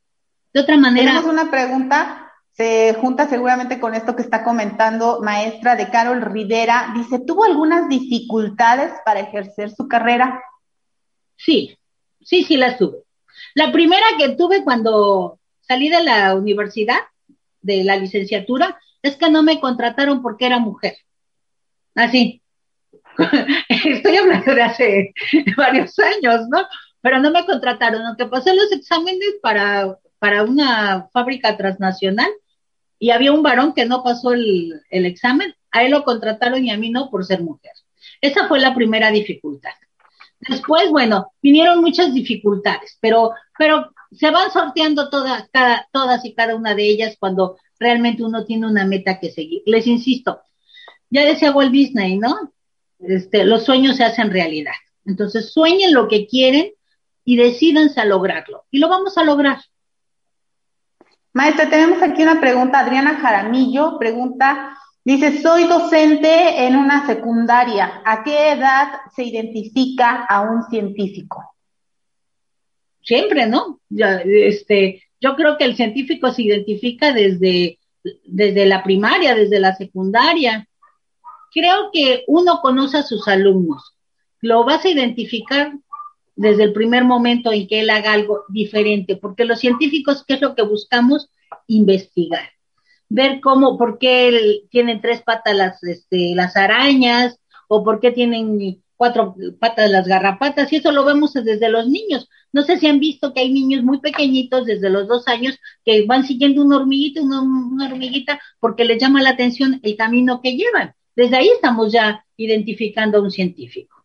De 0.54 0.62
otra 0.62 0.78
manera. 0.78 1.12
Tenemos 1.12 1.32
una 1.32 1.50
pregunta, 1.50 2.32
se 2.52 2.96
junta 3.00 3.28
seguramente 3.28 3.80
con 3.80 3.96
esto 3.96 4.16
que 4.16 4.22
está 4.22 4.44
comentando 4.44 5.20
maestra 5.22 5.76
de 5.76 5.90
Carol 5.90 6.22
Rivera. 6.22 6.94
Dice, 6.96 7.20
¿tuvo 7.20 7.44
algunas 7.44 7.90
dificultades 7.90 8.94
para 9.06 9.22
ejercer 9.22 9.72
su 9.72 9.88
carrera? 9.88 10.42
Sí, 11.36 11.78
sí, 12.22 12.44
sí 12.44 12.58
las 12.58 12.78
tuve. 12.78 13.04
La 13.56 13.72
primera 13.72 14.06
que 14.18 14.30
tuve 14.30 14.64
cuando 14.64 15.40
salí 15.62 15.90
de 15.90 16.04
la 16.04 16.36
universidad, 16.36 17.00
de 17.62 17.84
la 17.84 17.96
licenciatura, 17.96 18.80
es 19.02 19.18
que 19.18 19.30
no 19.30 19.44
me 19.44 19.60
contrataron 19.60 20.22
porque 20.22 20.46
era 20.46 20.60
mujer. 20.60 20.98
Así. 21.96 22.42
Estoy 23.70 24.16
hablando 24.16 24.56
de 24.56 24.62
hace 24.62 25.14
varios 25.58 25.98
años, 26.00 26.48
¿no? 26.50 26.66
Pero 27.02 27.20
no 27.20 27.32
me 27.32 27.46
contrataron, 27.46 28.02
aunque 28.06 28.26
pasé 28.26 28.56
los 28.56 28.72
exámenes 28.72 29.36
para, 29.42 29.98
para 30.20 30.44
una 30.44 31.10
fábrica 31.12 31.58
transnacional 31.58 32.32
y 32.98 33.12
había 33.12 33.34
un 33.34 33.44
varón 33.44 33.74
que 33.74 33.86
no 33.86 34.04
pasó 34.04 34.34
el, 34.34 34.82
el 34.90 35.06
examen, 35.06 35.54
a 35.72 35.84
él 35.84 35.92
lo 35.92 36.04
contrataron 36.06 36.64
y 36.64 36.72
a 36.72 36.78
mí 36.78 36.90
no 36.90 37.10
por 37.10 37.26
ser 37.26 37.42
mujer. 37.42 37.74
Esa 38.22 38.48
fue 38.48 38.60
la 38.60 38.74
primera 38.74 39.12
dificultad. 39.12 39.74
Después, 40.50 40.90
bueno, 40.90 41.32
vinieron 41.42 41.82
muchas 41.82 42.14
dificultades, 42.14 42.98
pero, 43.00 43.32
pero 43.58 43.92
se 44.12 44.30
van 44.32 44.52
sorteando 44.52 45.10
todas, 45.10 45.50
cada, 45.52 45.88
todas 45.92 46.24
y 46.26 46.34
cada 46.34 46.56
una 46.56 46.76
de 46.76 46.84
ellas 46.84 47.16
cuando 47.20 47.58
realmente 47.80 48.24
uno 48.24 48.46
tiene 48.46 48.68
una 48.68 48.86
meta 48.86 49.20
que 49.20 49.32
seguir. 49.32 49.64
Les 49.66 49.88
insisto, 49.88 50.42
ya 51.10 51.26
decía 51.26 51.52
Walt 51.52 51.72
Disney, 51.72 52.18
¿no? 52.18 52.54
Este, 53.00 53.46
los 53.46 53.66
sueños 53.66 53.98
se 53.98 54.04
hacen 54.04 54.32
realidad. 54.32 54.74
Entonces, 55.06 55.52
sueñen 55.52 55.94
lo 55.94 56.08
que 56.08 56.28
quieren 56.28 56.72
y 57.26 57.38
decídanse 57.38 58.00
a 58.00 58.06
lograrlo. 58.06 58.66
Y 58.72 58.80
lo 58.80 58.88
vamos 58.90 59.18
a 59.18 59.24
lograr. 59.24 59.60
Maestra, 61.34 61.70
tenemos 61.70 62.02
aquí 62.02 62.24
una 62.24 62.40
pregunta. 62.40 62.80
Adriana 62.80 63.20
Jaramillo 63.20 63.98
pregunta, 63.98 64.78
dice, 65.04 65.42
soy 65.42 65.66
docente 65.66 66.66
en 66.66 66.76
una 66.76 67.06
secundaria. 67.06 68.02
¿A 68.06 68.24
qué 68.24 68.52
edad 68.52 69.02
se 69.16 69.24
identifica 69.24 70.26
a 70.26 70.42
un 70.42 70.64
científico? 70.70 71.44
Siempre, 73.02 73.48
¿no? 73.48 73.80
Este, 73.90 75.04
yo 75.20 75.36
creo 75.36 75.58
que 75.58 75.66
el 75.66 75.76
científico 75.76 76.32
se 76.32 76.44
identifica 76.44 77.12
desde, 77.12 77.80
desde 78.24 78.66
la 78.66 78.84
primaria, 78.84 79.36
desde 79.36 79.60
la 79.60 79.76
secundaria 79.76 80.68
creo 81.54 81.92
que 81.94 82.24
uno 82.28 82.60
conoce 82.62 82.98
a 82.98 83.04
sus 83.04 83.28
alumnos, 83.28 83.96
lo 84.42 84.66
vas 84.66 84.84
a 84.84 84.90
identificar 84.90 85.74
desde 86.36 86.64
el 86.64 86.74
primer 86.74 87.04
momento 87.04 87.52
en 87.52 87.68
que 87.68 87.82
él 87.82 87.92
haga 87.92 88.14
algo 88.14 88.44
diferente, 88.50 89.16
porque 89.16 89.46
los 89.46 89.60
científicos, 89.60 90.26
¿qué 90.28 90.34
es 90.34 90.42
lo 90.42 90.56
que 90.56 90.64
buscamos? 90.64 91.30
Investigar, 91.68 92.50
ver 93.14 93.42
cómo, 93.42 93.78
por 93.78 94.00
qué 94.00 94.64
tienen 94.72 95.00
tres 95.00 95.22
patas 95.22 95.56
las, 95.56 95.84
este, 95.84 96.34
las 96.34 96.58
arañas, 96.58 97.40
o 97.68 97.84
por 97.84 98.00
qué 98.00 98.12
tienen 98.12 98.82
cuatro 98.98 99.36
patas 99.60 99.92
las 99.92 100.08
garrapatas, 100.08 100.74
y 100.74 100.78
eso 100.78 100.92
lo 100.92 101.06
vemos 101.06 101.34
desde 101.34 101.70
los 101.70 101.88
niños. 101.88 102.28
No 102.52 102.64
sé 102.64 102.80
si 102.80 102.88
han 102.88 103.00
visto 103.00 103.32
que 103.32 103.42
hay 103.42 103.54
niños 103.54 103.84
muy 103.84 104.00
pequeñitos 104.00 104.66
desde 104.66 104.90
los 104.90 105.08
dos 105.08 105.28
años 105.28 105.60
que 105.86 106.06
van 106.08 106.26
siguiendo 106.26 106.64
una 106.64 106.78
hormiguita, 106.78 107.22
una, 107.22 107.42
una 107.42 107.86
hormiguita, 107.86 108.42
porque 108.60 108.84
les 108.84 109.00
llama 109.00 109.22
la 109.22 109.30
atención 109.30 109.80
el 109.84 109.96
camino 109.96 110.42
que 110.42 110.56
llevan. 110.56 110.96
Desde 111.16 111.38
ahí 111.38 111.50
estamos 111.50 111.92
ya 111.94 112.26
identificando 112.36 113.20
a 113.20 113.22
un 113.22 113.30
científico. 113.30 114.04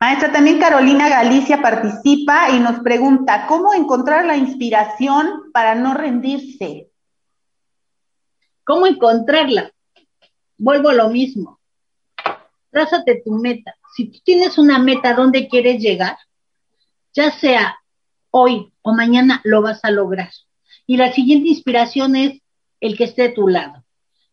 Maestra, 0.00 0.32
también 0.32 0.58
Carolina 0.58 1.08
Galicia 1.08 1.62
participa 1.62 2.50
y 2.50 2.58
nos 2.58 2.80
pregunta, 2.80 3.46
¿cómo 3.46 3.72
encontrar 3.72 4.24
la 4.24 4.36
inspiración 4.36 5.52
para 5.52 5.76
no 5.76 5.94
rendirse? 5.94 6.89
¿Cómo 8.70 8.86
encontrarla? 8.86 9.72
Vuelvo 10.56 10.90
a 10.90 10.94
lo 10.94 11.08
mismo. 11.08 11.58
Trázate 12.70 13.20
tu 13.24 13.32
meta. 13.32 13.74
Si 13.96 14.12
tú 14.12 14.20
tienes 14.22 14.58
una 14.58 14.78
meta 14.78 15.12
donde 15.12 15.48
quieres 15.48 15.82
llegar, 15.82 16.16
ya 17.12 17.32
sea 17.32 17.80
hoy 18.30 18.72
o 18.82 18.92
mañana, 18.92 19.40
lo 19.42 19.60
vas 19.60 19.80
a 19.82 19.90
lograr. 19.90 20.30
Y 20.86 20.98
la 20.98 21.12
siguiente 21.12 21.48
inspiración 21.48 22.14
es 22.14 22.40
el 22.78 22.96
que 22.96 23.02
esté 23.02 23.24
a 23.24 23.34
tu 23.34 23.48
lado. 23.48 23.84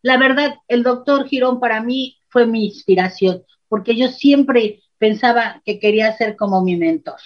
La 0.02 0.18
verdad, 0.18 0.54
el 0.68 0.84
doctor 0.84 1.26
Girón 1.26 1.58
para 1.58 1.82
mí 1.82 2.16
fue 2.28 2.46
mi 2.46 2.66
inspiración, 2.66 3.42
porque 3.68 3.96
yo 3.96 4.06
siempre 4.06 4.84
pensaba 4.98 5.62
que 5.64 5.80
quería 5.80 6.16
ser 6.16 6.36
como 6.36 6.62
mi 6.62 6.76
mentor. 6.76 7.18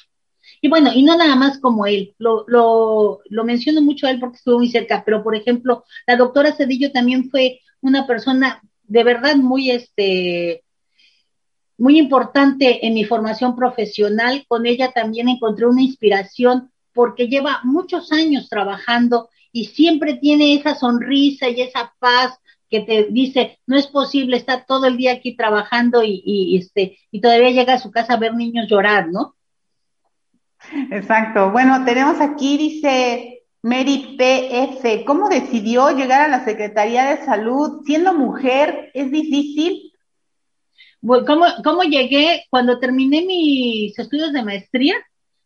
Y 0.64 0.68
bueno, 0.68 0.92
y 0.94 1.02
no 1.02 1.16
nada 1.16 1.34
más 1.34 1.58
como 1.58 1.86
él, 1.86 2.14
lo, 2.18 2.44
lo, 2.46 3.20
lo 3.28 3.44
menciono 3.44 3.82
mucho 3.82 4.06
a 4.06 4.12
él 4.12 4.20
porque 4.20 4.36
estuvo 4.36 4.58
muy 4.58 4.70
cerca, 4.70 5.02
pero 5.04 5.24
por 5.24 5.34
ejemplo, 5.34 5.84
la 6.06 6.14
doctora 6.14 6.52
Cedillo 6.52 6.92
también 6.92 7.30
fue 7.30 7.60
una 7.80 8.06
persona 8.06 8.62
de 8.84 9.02
verdad 9.02 9.34
muy, 9.34 9.72
este, 9.72 10.62
muy 11.78 11.98
importante 11.98 12.86
en 12.86 12.94
mi 12.94 13.04
formación 13.04 13.56
profesional. 13.56 14.44
Con 14.46 14.64
ella 14.64 14.92
también 14.92 15.28
encontré 15.28 15.66
una 15.66 15.82
inspiración 15.82 16.70
porque 16.94 17.26
lleva 17.26 17.60
muchos 17.64 18.12
años 18.12 18.48
trabajando 18.48 19.30
y 19.50 19.64
siempre 19.64 20.14
tiene 20.14 20.54
esa 20.54 20.76
sonrisa 20.76 21.48
y 21.48 21.60
esa 21.60 21.92
paz 21.98 22.38
que 22.70 22.80
te 22.80 23.08
dice, 23.10 23.58
no 23.66 23.76
es 23.76 23.88
posible, 23.88 24.36
está 24.36 24.64
todo 24.64 24.86
el 24.86 24.96
día 24.96 25.12
aquí 25.12 25.34
trabajando 25.36 26.04
y, 26.04 26.22
y, 26.24 26.56
este, 26.56 26.98
y 27.10 27.20
todavía 27.20 27.50
llega 27.50 27.74
a 27.74 27.80
su 27.80 27.90
casa 27.90 28.14
a 28.14 28.18
ver 28.18 28.34
niños 28.34 28.68
llorar, 28.68 29.08
¿no? 29.08 29.34
Exacto. 30.90 31.50
Bueno, 31.50 31.84
tenemos 31.84 32.20
aquí, 32.20 32.56
dice 32.56 33.42
Mary 33.62 34.16
PF, 34.18 35.04
¿cómo 35.04 35.28
decidió 35.28 35.90
llegar 35.90 36.22
a 36.22 36.28
la 36.28 36.44
Secretaría 36.44 37.04
de 37.04 37.24
Salud 37.24 37.82
siendo 37.84 38.14
mujer? 38.14 38.90
¿Es 38.94 39.10
difícil? 39.10 39.92
¿cómo, 41.00 41.46
¿Cómo 41.64 41.82
llegué? 41.82 42.44
Cuando 42.50 42.78
terminé 42.78 43.22
mis 43.22 43.98
estudios 43.98 44.32
de 44.32 44.42
maestría, 44.42 44.94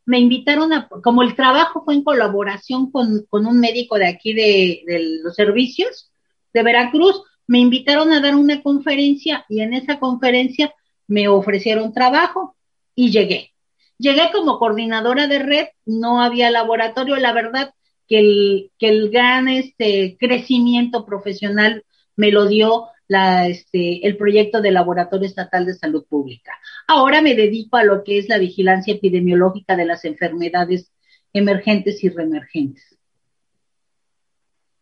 me 0.05 0.19
invitaron 0.19 0.73
a, 0.73 0.89
como 0.89 1.23
el 1.23 1.35
trabajo 1.35 1.85
fue 1.85 1.95
en 1.95 2.05
colaboración 2.05 2.91
con, 2.91 3.27
con 3.29 3.47
un 3.47 3.59
médico 3.59 3.97
de 3.97 4.07
aquí 4.07 4.33
de 4.33 4.83
los 5.23 5.35
servicios, 5.35 6.13
de 6.53 6.63
Veracruz, 6.63 7.23
me 7.47 7.59
invitaron 7.59 8.13
a 8.13 8.21
dar 8.21 8.35
una 8.35 8.63
conferencia 8.63 9.45
y 9.49 9.61
en 9.61 9.75
esa 9.75 9.99
conferencia 9.99 10.73
me 11.07 11.29
ofrecieron 11.29 11.93
trabajo 11.93 12.57
y 12.95 13.11
llegué. 13.11 13.53
Llegué 13.99 14.31
como 14.33 14.59
coordinadora 14.59 15.27
de 15.27 15.39
red, 15.39 15.67
no 15.87 16.21
había 16.21 16.51
laboratorio, 16.51 17.17
la 17.17 17.33
verdad 17.33 17.73
que 18.09 18.71
el, 18.79 19.11
gran 19.11 19.49
este, 19.49 20.17
crecimiento 20.19 21.07
profesional 21.07 21.85
me 22.15 22.31
lo 22.31 22.47
dio 22.47 22.87
este, 23.09 24.07
el 24.07 24.17
proyecto 24.17 24.61
del 24.61 24.75
Laboratorio 24.75 25.27
Estatal 25.27 25.65
de 25.65 25.75
Salud 25.75 26.05
Pública. 26.09 26.53
Ahora 26.87 27.23
me 27.23 27.35
dedico 27.35 27.77
a 27.77 27.85
lo 27.85 28.05
que 28.05 28.19
es 28.19 28.29
la 28.29 28.39
vigilancia 28.39 28.95
epidemiológica 28.95 29.77
de 29.77 29.87
las 29.87 30.05
enfermedades 30.05 30.93
emergentes 31.33 32.03
y 32.05 32.09
reemergentes. 32.09 32.97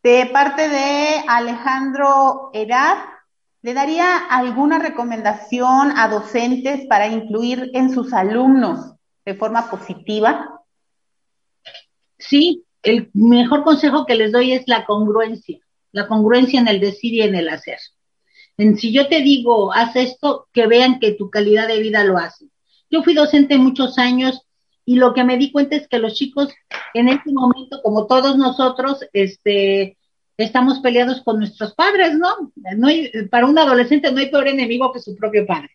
De 0.02 0.26
parte 0.32 0.68
de 0.68 1.22
Alejandro 1.28 2.50
Eraz, 2.52 2.98
¿le 3.62 3.72
daría 3.72 4.18
alguna 4.18 4.78
recomendación 4.78 5.92
a 5.96 6.08
docentes 6.08 6.86
para 6.86 7.08
incluir 7.08 7.70
en 7.72 7.90
sus 7.90 8.12
alumnos 8.12 8.94
de 9.24 9.34
forma 9.34 9.70
positiva? 9.70 10.60
Sí, 12.18 12.64
el 12.82 13.10
mejor 13.14 13.64
consejo 13.64 14.06
que 14.06 14.14
les 14.14 14.32
doy 14.32 14.52
es 14.52 14.64
la 14.66 14.84
congruencia, 14.84 15.58
la 15.92 16.06
congruencia 16.06 16.60
en 16.60 16.68
el 16.68 16.80
decir 16.80 17.14
y 17.14 17.22
en 17.22 17.34
el 17.34 17.48
hacer. 17.48 17.78
En 18.56 18.76
si 18.78 18.92
yo 18.92 19.08
te 19.08 19.20
digo, 19.20 19.72
haz 19.72 19.96
esto, 19.96 20.48
que 20.52 20.66
vean 20.66 21.00
que 21.00 21.12
tu 21.12 21.30
calidad 21.30 21.66
de 21.66 21.80
vida 21.80 22.04
lo 22.04 22.18
hace. 22.18 22.46
Yo 22.90 23.02
fui 23.02 23.14
docente 23.14 23.58
muchos 23.58 23.98
años 23.98 24.42
y 24.84 24.96
lo 24.96 25.14
que 25.14 25.24
me 25.24 25.38
di 25.38 25.50
cuenta 25.50 25.76
es 25.76 25.88
que 25.88 25.98
los 25.98 26.14
chicos 26.14 26.52
en 26.92 27.08
este 27.08 27.32
momento, 27.32 27.80
como 27.82 28.06
todos 28.06 28.36
nosotros, 28.36 29.00
este, 29.12 29.96
estamos 30.36 30.80
peleados 30.80 31.22
con 31.22 31.38
nuestros 31.38 31.74
padres, 31.74 32.14
¿no? 32.14 32.52
no 32.76 32.86
hay, 32.86 33.10
para 33.30 33.46
un 33.46 33.58
adolescente 33.58 34.12
no 34.12 34.18
hay 34.18 34.30
peor 34.30 34.46
enemigo 34.48 34.92
que 34.92 35.00
su 35.00 35.16
propio 35.16 35.46
padre. 35.46 35.70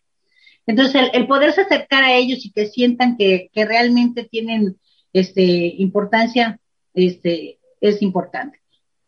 Entonces, 0.66 1.10
el, 1.14 1.28
poderse 1.28 1.62
acercar 1.62 2.04
a 2.04 2.14
ellos 2.14 2.46
y 2.46 2.52
que 2.52 2.68
sientan 2.68 3.18
que, 3.18 3.50
realmente 3.54 4.24
tienen 4.24 4.78
este, 5.14 5.44
importancia, 5.78 6.60
este, 6.94 7.60
es 7.82 8.02
importante. 8.02 8.60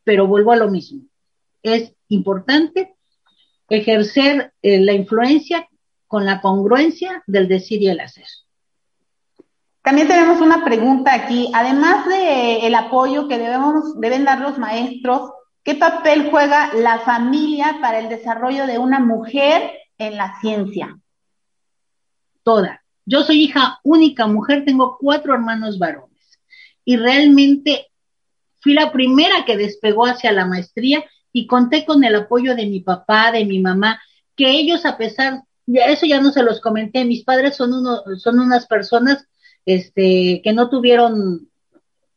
Pero 0.04 0.28
vuelvo 0.28 0.52
a 0.52 0.58
lo 0.58 0.70
mismo. 0.70 1.04
Es 1.64 1.94
importante 2.08 2.96
ejercer 3.70 4.54
eh, 4.62 4.80
la 4.80 4.94
influencia 4.94 5.68
con 6.08 6.26
la 6.26 6.42
congruencia 6.42 7.24
del 7.28 7.48
decir 7.48 7.82
y 7.82 7.88
el 7.88 8.00
hacer. 8.00 8.26
También 9.82 10.08
tenemos 10.08 10.42
una 10.42 10.64
pregunta 10.64 11.14
aquí. 11.14 11.50
Además 11.54 12.08
de 12.08 12.68
el 12.68 12.76
apoyo 12.76 13.28
que 13.28 13.40
debemos, 13.40 14.00
deben 14.00 14.26
dar 14.26 14.40
los 14.40 14.58
maestros, 14.58 15.32
¿qué 15.64 15.76
papel 15.76 16.30
juega 16.30 16.74
la 16.76 17.00
familia 17.00 17.78
para 17.82 18.00
el 18.00 18.10
desarrollo 18.10 18.68
de 18.68 18.78
una 18.78 19.00
mujer 19.00 19.72
en 19.98 20.18
la 20.18 20.40
ciencia? 20.40 21.00
Toda. 22.44 22.84
Yo 23.06 23.24
soy 23.24 23.44
hija 23.44 23.80
única 23.84 24.28
mujer, 24.28 24.66
tengo 24.66 24.98
cuatro 25.00 25.34
hermanos 25.34 25.80
varones 25.80 26.40
y 26.86 26.98
realmente 26.98 27.88
fui 28.60 28.74
la 28.74 28.92
primera 28.92 29.46
que 29.46 29.58
despegó 29.58 30.06
hacia 30.06 30.32
la 30.32 30.46
maestría 30.46 31.04
y 31.34 31.48
conté 31.48 31.86
con 31.86 32.04
el 32.04 32.16
apoyo 32.16 32.56
de 32.56 32.66
mi 32.66 32.82
papá, 32.82 33.32
de 33.32 33.46
mi 33.46 33.60
mamá, 33.60 34.00
que 34.36 34.52
ellos 34.52 34.86
a 34.86 34.98
pesar, 34.98 35.44
eso 35.66 36.06
ya 36.06 36.22
no 36.22 36.32
se 36.32 36.44
los 36.44 36.62
comenté, 36.62 37.06
mis 37.06 37.24
padres 37.24 37.56
son 37.56 37.74
uno, 37.74 38.02
son 38.18 38.40
unas 38.40 38.68
personas 38.68 39.26
este, 39.66 40.42
que 40.44 40.54
no 40.54 40.70
tuvieron 40.70 41.50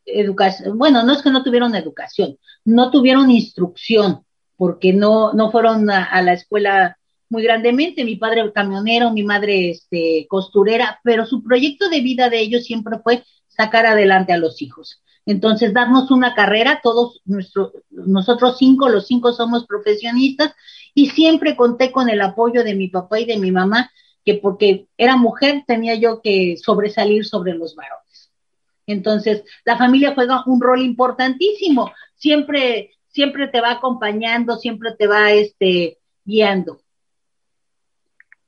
educación, 0.06 0.78
bueno, 0.78 1.02
no 1.02 1.12
es 1.12 1.22
que 1.22 1.30
no 1.30 1.42
tuvieron 1.42 1.74
educación, 1.74 2.38
no 2.64 2.90
tuvieron 2.90 3.30
instrucción, 3.30 4.24
porque 4.56 4.92
no, 4.92 5.32
no 5.32 5.50
fueron 5.50 5.90
a, 5.90 6.22
la 6.22 6.32
escuela 6.32 6.98
muy 7.28 7.42
grandemente, 7.42 8.04
mi 8.04 8.16
padre 8.16 8.52
camionero, 8.52 9.10
mi 9.10 9.22
madre 9.22 9.70
este, 9.70 10.26
costurera, 10.28 11.00
pero 11.02 11.26
su 11.26 11.42
proyecto 11.42 11.88
de 11.88 12.00
vida 12.00 12.28
de 12.28 12.40
ellos 12.40 12.64
siempre 12.64 12.98
fue 12.98 13.24
sacar 13.48 13.86
adelante 13.86 14.32
a 14.32 14.38
los 14.38 14.62
hijos. 14.62 15.00
Entonces, 15.26 15.72
darnos 15.72 16.10
una 16.10 16.34
carrera, 16.34 16.80
todos 16.82 17.20
nuestros, 17.24 17.72
nosotros 17.90 18.56
cinco, 18.58 18.88
los 18.88 19.06
cinco 19.06 19.32
somos 19.32 19.66
profesionistas, 19.66 20.54
y 20.94 21.10
siempre 21.10 21.56
conté 21.56 21.90
con 21.90 22.08
el 22.08 22.20
apoyo 22.20 22.62
de 22.62 22.74
mi 22.74 22.88
papá 22.88 23.20
y 23.20 23.24
de 23.24 23.38
mi 23.38 23.50
mamá, 23.50 23.90
que 24.24 24.34
porque 24.34 24.86
era 24.96 25.16
mujer 25.16 25.64
tenía 25.66 25.94
yo 25.94 26.20
que 26.22 26.56
sobresalir 26.56 27.24
sobre 27.24 27.54
los 27.54 27.74
varones. 27.74 28.30
Entonces, 28.86 29.44
la 29.64 29.76
familia 29.76 30.14
juega 30.14 30.44
un 30.46 30.60
rol 30.60 30.82
importantísimo, 30.82 31.90
siempre, 32.14 32.92
siempre 33.08 33.48
te 33.48 33.60
va 33.60 33.72
acompañando, 33.72 34.56
siempre 34.56 34.94
te 34.96 35.06
va 35.06 35.32
este, 35.32 35.98
guiando. 36.24 36.80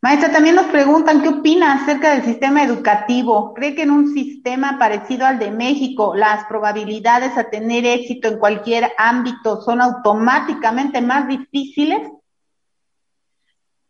Maestra, 0.02 0.30
también 0.30 0.54
nos 0.54 0.66
preguntan 0.66 1.22
qué 1.22 1.28
opina 1.28 1.72
acerca 1.72 2.12
del 2.12 2.24
sistema 2.24 2.62
educativo. 2.62 3.54
¿Cree 3.54 3.74
que 3.74 3.82
en 3.82 3.90
un 3.90 4.12
sistema 4.12 4.78
parecido 4.78 5.24
al 5.26 5.38
de 5.38 5.50
México 5.50 6.14
las 6.14 6.44
probabilidades 6.46 7.36
a 7.38 7.48
tener 7.48 7.86
éxito 7.86 8.28
en 8.28 8.38
cualquier 8.38 8.92
ámbito 8.98 9.62
son 9.62 9.80
automáticamente 9.80 11.00
más 11.00 11.26
difíciles? 11.28 12.00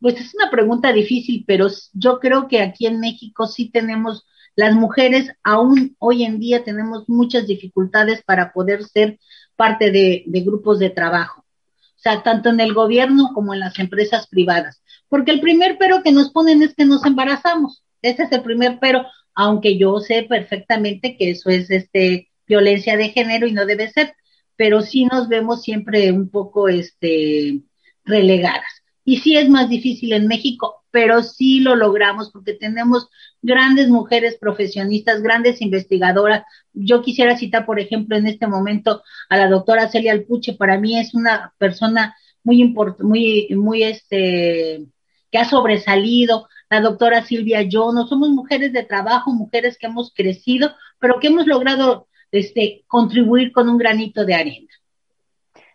Pues 0.00 0.20
es 0.20 0.32
una 0.34 0.48
pregunta 0.48 0.92
difícil, 0.92 1.44
pero 1.46 1.66
yo 1.92 2.20
creo 2.20 2.46
que 2.46 2.62
aquí 2.62 2.86
en 2.86 3.00
México 3.00 3.48
sí 3.48 3.70
tenemos, 3.70 4.26
las 4.54 4.74
mujeres 4.74 5.32
aún 5.42 5.96
hoy 5.98 6.22
en 6.22 6.38
día 6.38 6.62
tenemos 6.62 7.08
muchas 7.08 7.48
dificultades 7.48 8.22
para 8.22 8.52
poder 8.52 8.84
ser 8.84 9.18
parte 9.56 9.90
de, 9.90 10.22
de 10.26 10.40
grupos 10.42 10.78
de 10.78 10.90
trabajo, 10.90 11.40
o 11.40 11.98
sea, 11.98 12.22
tanto 12.22 12.50
en 12.50 12.60
el 12.60 12.74
gobierno 12.74 13.30
como 13.34 13.54
en 13.54 13.60
las 13.60 13.78
empresas 13.78 14.28
privadas 14.28 14.82
porque 15.08 15.32
el 15.32 15.40
primer 15.40 15.76
pero 15.78 16.02
que 16.02 16.12
nos 16.12 16.30
ponen 16.30 16.62
es 16.62 16.74
que 16.74 16.84
nos 16.84 17.04
embarazamos. 17.04 17.82
Ese 18.02 18.24
es 18.24 18.32
el 18.32 18.42
primer 18.42 18.78
pero, 18.80 19.04
aunque 19.34 19.78
yo 19.78 19.98
sé 20.00 20.24
perfectamente 20.24 21.16
que 21.16 21.30
eso 21.30 21.50
es 21.50 21.70
este 21.70 22.28
violencia 22.46 22.96
de 22.96 23.10
género 23.10 23.46
y 23.46 23.52
no 23.52 23.66
debe 23.66 23.90
ser, 23.90 24.14
pero 24.56 24.82
sí 24.82 25.04
nos 25.06 25.28
vemos 25.28 25.62
siempre 25.62 26.12
un 26.12 26.30
poco 26.30 26.68
este 26.68 27.60
relegadas. 28.04 28.82
Y 29.04 29.18
sí 29.18 29.36
es 29.36 29.48
más 29.48 29.68
difícil 29.68 30.12
en 30.12 30.26
México, 30.26 30.84
pero 30.90 31.22
sí 31.22 31.60
lo 31.60 31.76
logramos 31.76 32.30
porque 32.32 32.54
tenemos 32.54 33.08
grandes 33.40 33.88
mujeres 33.88 34.36
profesionistas, 34.40 35.22
grandes 35.22 35.60
investigadoras. 35.60 36.42
Yo 36.72 37.02
quisiera 37.02 37.36
citar, 37.36 37.66
por 37.66 37.78
ejemplo, 37.78 38.16
en 38.16 38.26
este 38.26 38.46
momento 38.46 39.02
a 39.28 39.36
la 39.36 39.48
doctora 39.48 39.88
Celia 39.88 40.12
Alpuche. 40.12 40.54
Para 40.54 40.78
mí 40.80 40.98
es 40.98 41.14
una 41.14 41.52
persona 41.58 42.16
muy 42.42 42.60
importante, 42.60 43.04
muy, 43.04 43.48
muy 43.54 43.82
este, 43.84 44.86
que 45.30 45.38
ha 45.38 45.44
sobresalido, 45.44 46.48
la 46.68 46.80
doctora 46.80 47.24
Silvia 47.24 47.62
Yono, 47.62 48.06
somos 48.06 48.30
mujeres 48.30 48.72
de 48.72 48.82
trabajo, 48.82 49.30
mujeres 49.32 49.78
que 49.78 49.86
hemos 49.86 50.12
crecido, 50.12 50.74
pero 50.98 51.20
que 51.20 51.28
hemos 51.28 51.46
logrado 51.46 52.08
este, 52.32 52.84
contribuir 52.86 53.52
con 53.52 53.68
un 53.68 53.78
granito 53.78 54.24
de 54.24 54.34
arena. 54.34 54.68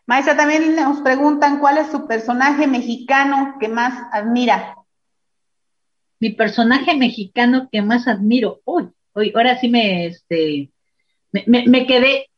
Maestra, 0.05 0.35
también 0.35 0.75
nos 0.75 0.99
preguntan 1.01 1.59
cuál 1.59 1.77
es 1.77 1.87
su 1.91 2.07
personaje 2.07 2.67
mexicano 2.67 3.55
que 3.59 3.69
más 3.69 3.93
admira. 4.11 4.75
Mi 6.19 6.31
personaje 6.31 6.95
mexicano 6.95 7.69
que 7.71 7.81
más 7.81 8.07
admiro. 8.07 8.61
Uy, 8.65 8.89
hoy, 9.13 9.31
ahora 9.35 9.57
sí 9.59 9.69
me, 9.69 10.07
este, 10.07 10.69
me, 11.31 11.45
me 11.67 11.87
quedé. 11.87 12.29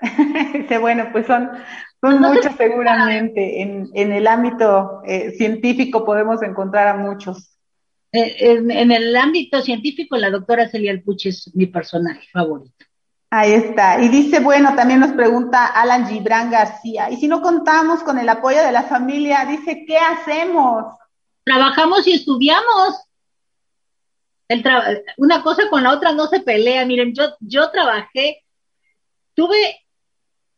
bueno, 0.80 1.10
pues 1.12 1.26
son 1.26 1.50
son 2.02 2.20
muchos 2.20 2.54
seguramente. 2.56 3.62
En, 3.62 3.88
en, 3.94 4.12
el 4.12 4.26
ámbito 4.26 5.02
eh, 5.06 5.30
científico 5.32 6.04
podemos 6.04 6.42
encontrar 6.42 6.88
a 6.88 6.96
muchos. 6.96 7.56
Eh, 8.10 8.36
en, 8.40 8.90
el 8.90 9.14
ámbito 9.16 9.62
científico, 9.62 10.16
la 10.16 10.30
doctora 10.30 10.68
Celia 10.68 10.90
Alpuche 10.90 11.28
es 11.28 11.50
mi 11.54 11.66
personaje 11.66 12.26
favorito. 12.32 12.84
Ahí 13.30 13.52
está. 13.52 14.02
Y 14.02 14.08
dice, 14.08 14.40
bueno, 14.40 14.74
también 14.74 15.00
nos 15.00 15.12
pregunta 15.12 15.66
Alan 15.66 16.06
Gibran 16.06 16.50
García, 16.50 17.08
y 17.10 17.16
si 17.16 17.28
no 17.28 17.40
contamos 17.40 18.02
con 18.02 18.18
el 18.18 18.28
apoyo 18.28 18.62
de 18.62 18.72
la 18.72 18.82
familia, 18.82 19.46
dice, 19.46 19.84
¿qué 19.86 19.96
hacemos? 19.96 20.84
Trabajamos 21.44 22.06
y 22.06 22.12
estudiamos. 22.12 23.00
El 24.48 24.62
una 25.16 25.42
cosa 25.42 25.62
con 25.70 25.84
la 25.84 25.92
otra 25.92 26.12
no 26.12 26.26
se 26.26 26.40
pelea. 26.40 26.84
Miren, 26.84 27.14
yo, 27.14 27.34
yo 27.40 27.70
trabajé, 27.70 28.44
tuve 29.34 29.81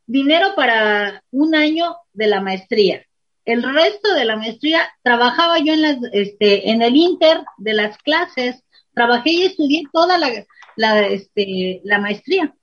dinero 0.06 0.54
para 0.54 1.22
un 1.30 1.54
año 1.54 1.96
de 2.12 2.26
la 2.26 2.40
maestría. 2.40 3.04
El 3.44 3.62
resto 3.62 4.14
de 4.14 4.24
la 4.24 4.36
maestría 4.36 4.88
trabajaba 5.02 5.58
yo 5.58 5.74
en, 5.74 5.82
las, 5.82 5.98
este, 6.12 6.70
en 6.70 6.82
el 6.82 6.96
inter 6.96 7.44
de 7.58 7.74
las 7.74 7.98
clases, 7.98 8.62
trabajé 8.94 9.30
y 9.30 9.42
estudié 9.42 9.82
toda 9.92 10.16
la, 10.18 11.00
este, 11.02 11.82
maestría. 12.00 12.54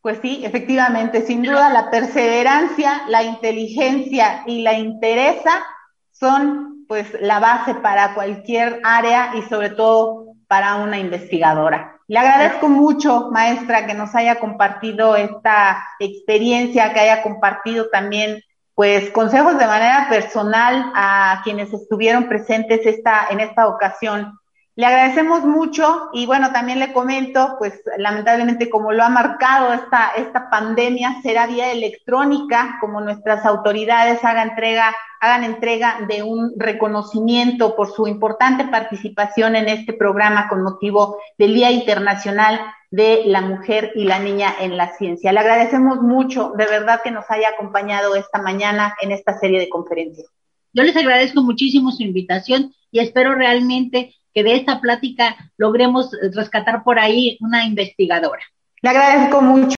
Pues 0.00 0.18
sí, 0.22 0.42
efectivamente, 0.44 1.22
sin 1.26 1.42
duda 1.42 1.70
la 1.70 1.90
perseverancia, 1.90 3.02
la 3.08 3.22
inteligencia 3.22 4.42
y 4.46 4.62
la 4.62 4.78
interesa 4.78 5.62
son 6.10 6.86
pues 6.88 7.14
la 7.20 7.38
base 7.38 7.74
para 7.74 8.14
cualquier 8.14 8.80
área 8.82 9.32
y 9.36 9.42
sobre 9.42 9.70
todo 9.70 10.34
para 10.48 10.76
una 10.76 10.98
investigadora. 10.98 11.99
Le 12.10 12.18
agradezco 12.18 12.68
mucho, 12.68 13.30
maestra, 13.30 13.86
que 13.86 13.94
nos 13.94 14.16
haya 14.16 14.40
compartido 14.40 15.14
esta 15.14 15.80
experiencia, 16.00 16.92
que 16.92 16.98
haya 16.98 17.22
compartido 17.22 17.88
también 17.88 18.42
pues 18.74 19.10
consejos 19.10 19.56
de 19.56 19.66
manera 19.68 20.08
personal 20.10 20.90
a 20.96 21.40
quienes 21.44 21.72
estuvieron 21.72 22.28
presentes 22.28 22.84
esta, 22.84 23.28
en 23.30 23.38
esta 23.38 23.68
ocasión. 23.68 24.39
Le 24.80 24.86
agradecemos 24.86 25.44
mucho 25.44 26.08
y 26.14 26.24
bueno, 26.24 26.52
también 26.52 26.78
le 26.78 26.94
comento, 26.94 27.56
pues 27.58 27.82
lamentablemente 27.98 28.70
como 28.70 28.92
lo 28.92 29.02
ha 29.02 29.10
marcado 29.10 29.74
esta, 29.74 30.12
esta 30.16 30.48
pandemia, 30.48 31.20
será 31.22 31.46
vía 31.46 31.70
electrónica, 31.70 32.78
como 32.80 33.02
nuestras 33.02 33.44
autoridades 33.44 34.24
hagan 34.24 34.48
entrega, 34.48 34.96
hagan 35.20 35.44
entrega 35.44 35.98
de 36.08 36.22
un 36.22 36.54
reconocimiento 36.56 37.76
por 37.76 37.92
su 37.92 38.06
importante 38.06 38.64
participación 38.68 39.54
en 39.54 39.68
este 39.68 39.92
programa 39.92 40.48
con 40.48 40.62
motivo 40.62 41.18
del 41.36 41.52
Día 41.52 41.70
Internacional 41.70 42.58
de 42.90 43.24
la 43.26 43.42
Mujer 43.42 43.92
y 43.94 44.04
la 44.04 44.18
Niña 44.18 44.54
en 44.60 44.78
la 44.78 44.96
Ciencia. 44.96 45.30
Le 45.30 45.40
agradecemos 45.40 46.00
mucho, 46.00 46.54
de 46.56 46.64
verdad, 46.64 47.02
que 47.04 47.10
nos 47.10 47.30
haya 47.30 47.50
acompañado 47.50 48.16
esta 48.16 48.40
mañana 48.40 48.94
en 49.02 49.12
esta 49.12 49.38
serie 49.38 49.60
de 49.60 49.68
conferencias. 49.68 50.26
Yo 50.72 50.84
les 50.84 50.96
agradezco 50.96 51.42
muchísimo 51.42 51.90
su 51.90 52.02
invitación 52.02 52.72
y 52.90 53.00
espero 53.00 53.34
realmente 53.34 54.14
que 54.34 54.42
de 54.42 54.56
esta 54.56 54.80
plática 54.80 55.36
logremos 55.56 56.10
rescatar 56.34 56.82
por 56.82 56.98
ahí 56.98 57.36
una 57.40 57.64
investigadora. 57.64 58.42
Le 58.82 58.90
agradezco 58.90 59.42
mucho. 59.42 59.68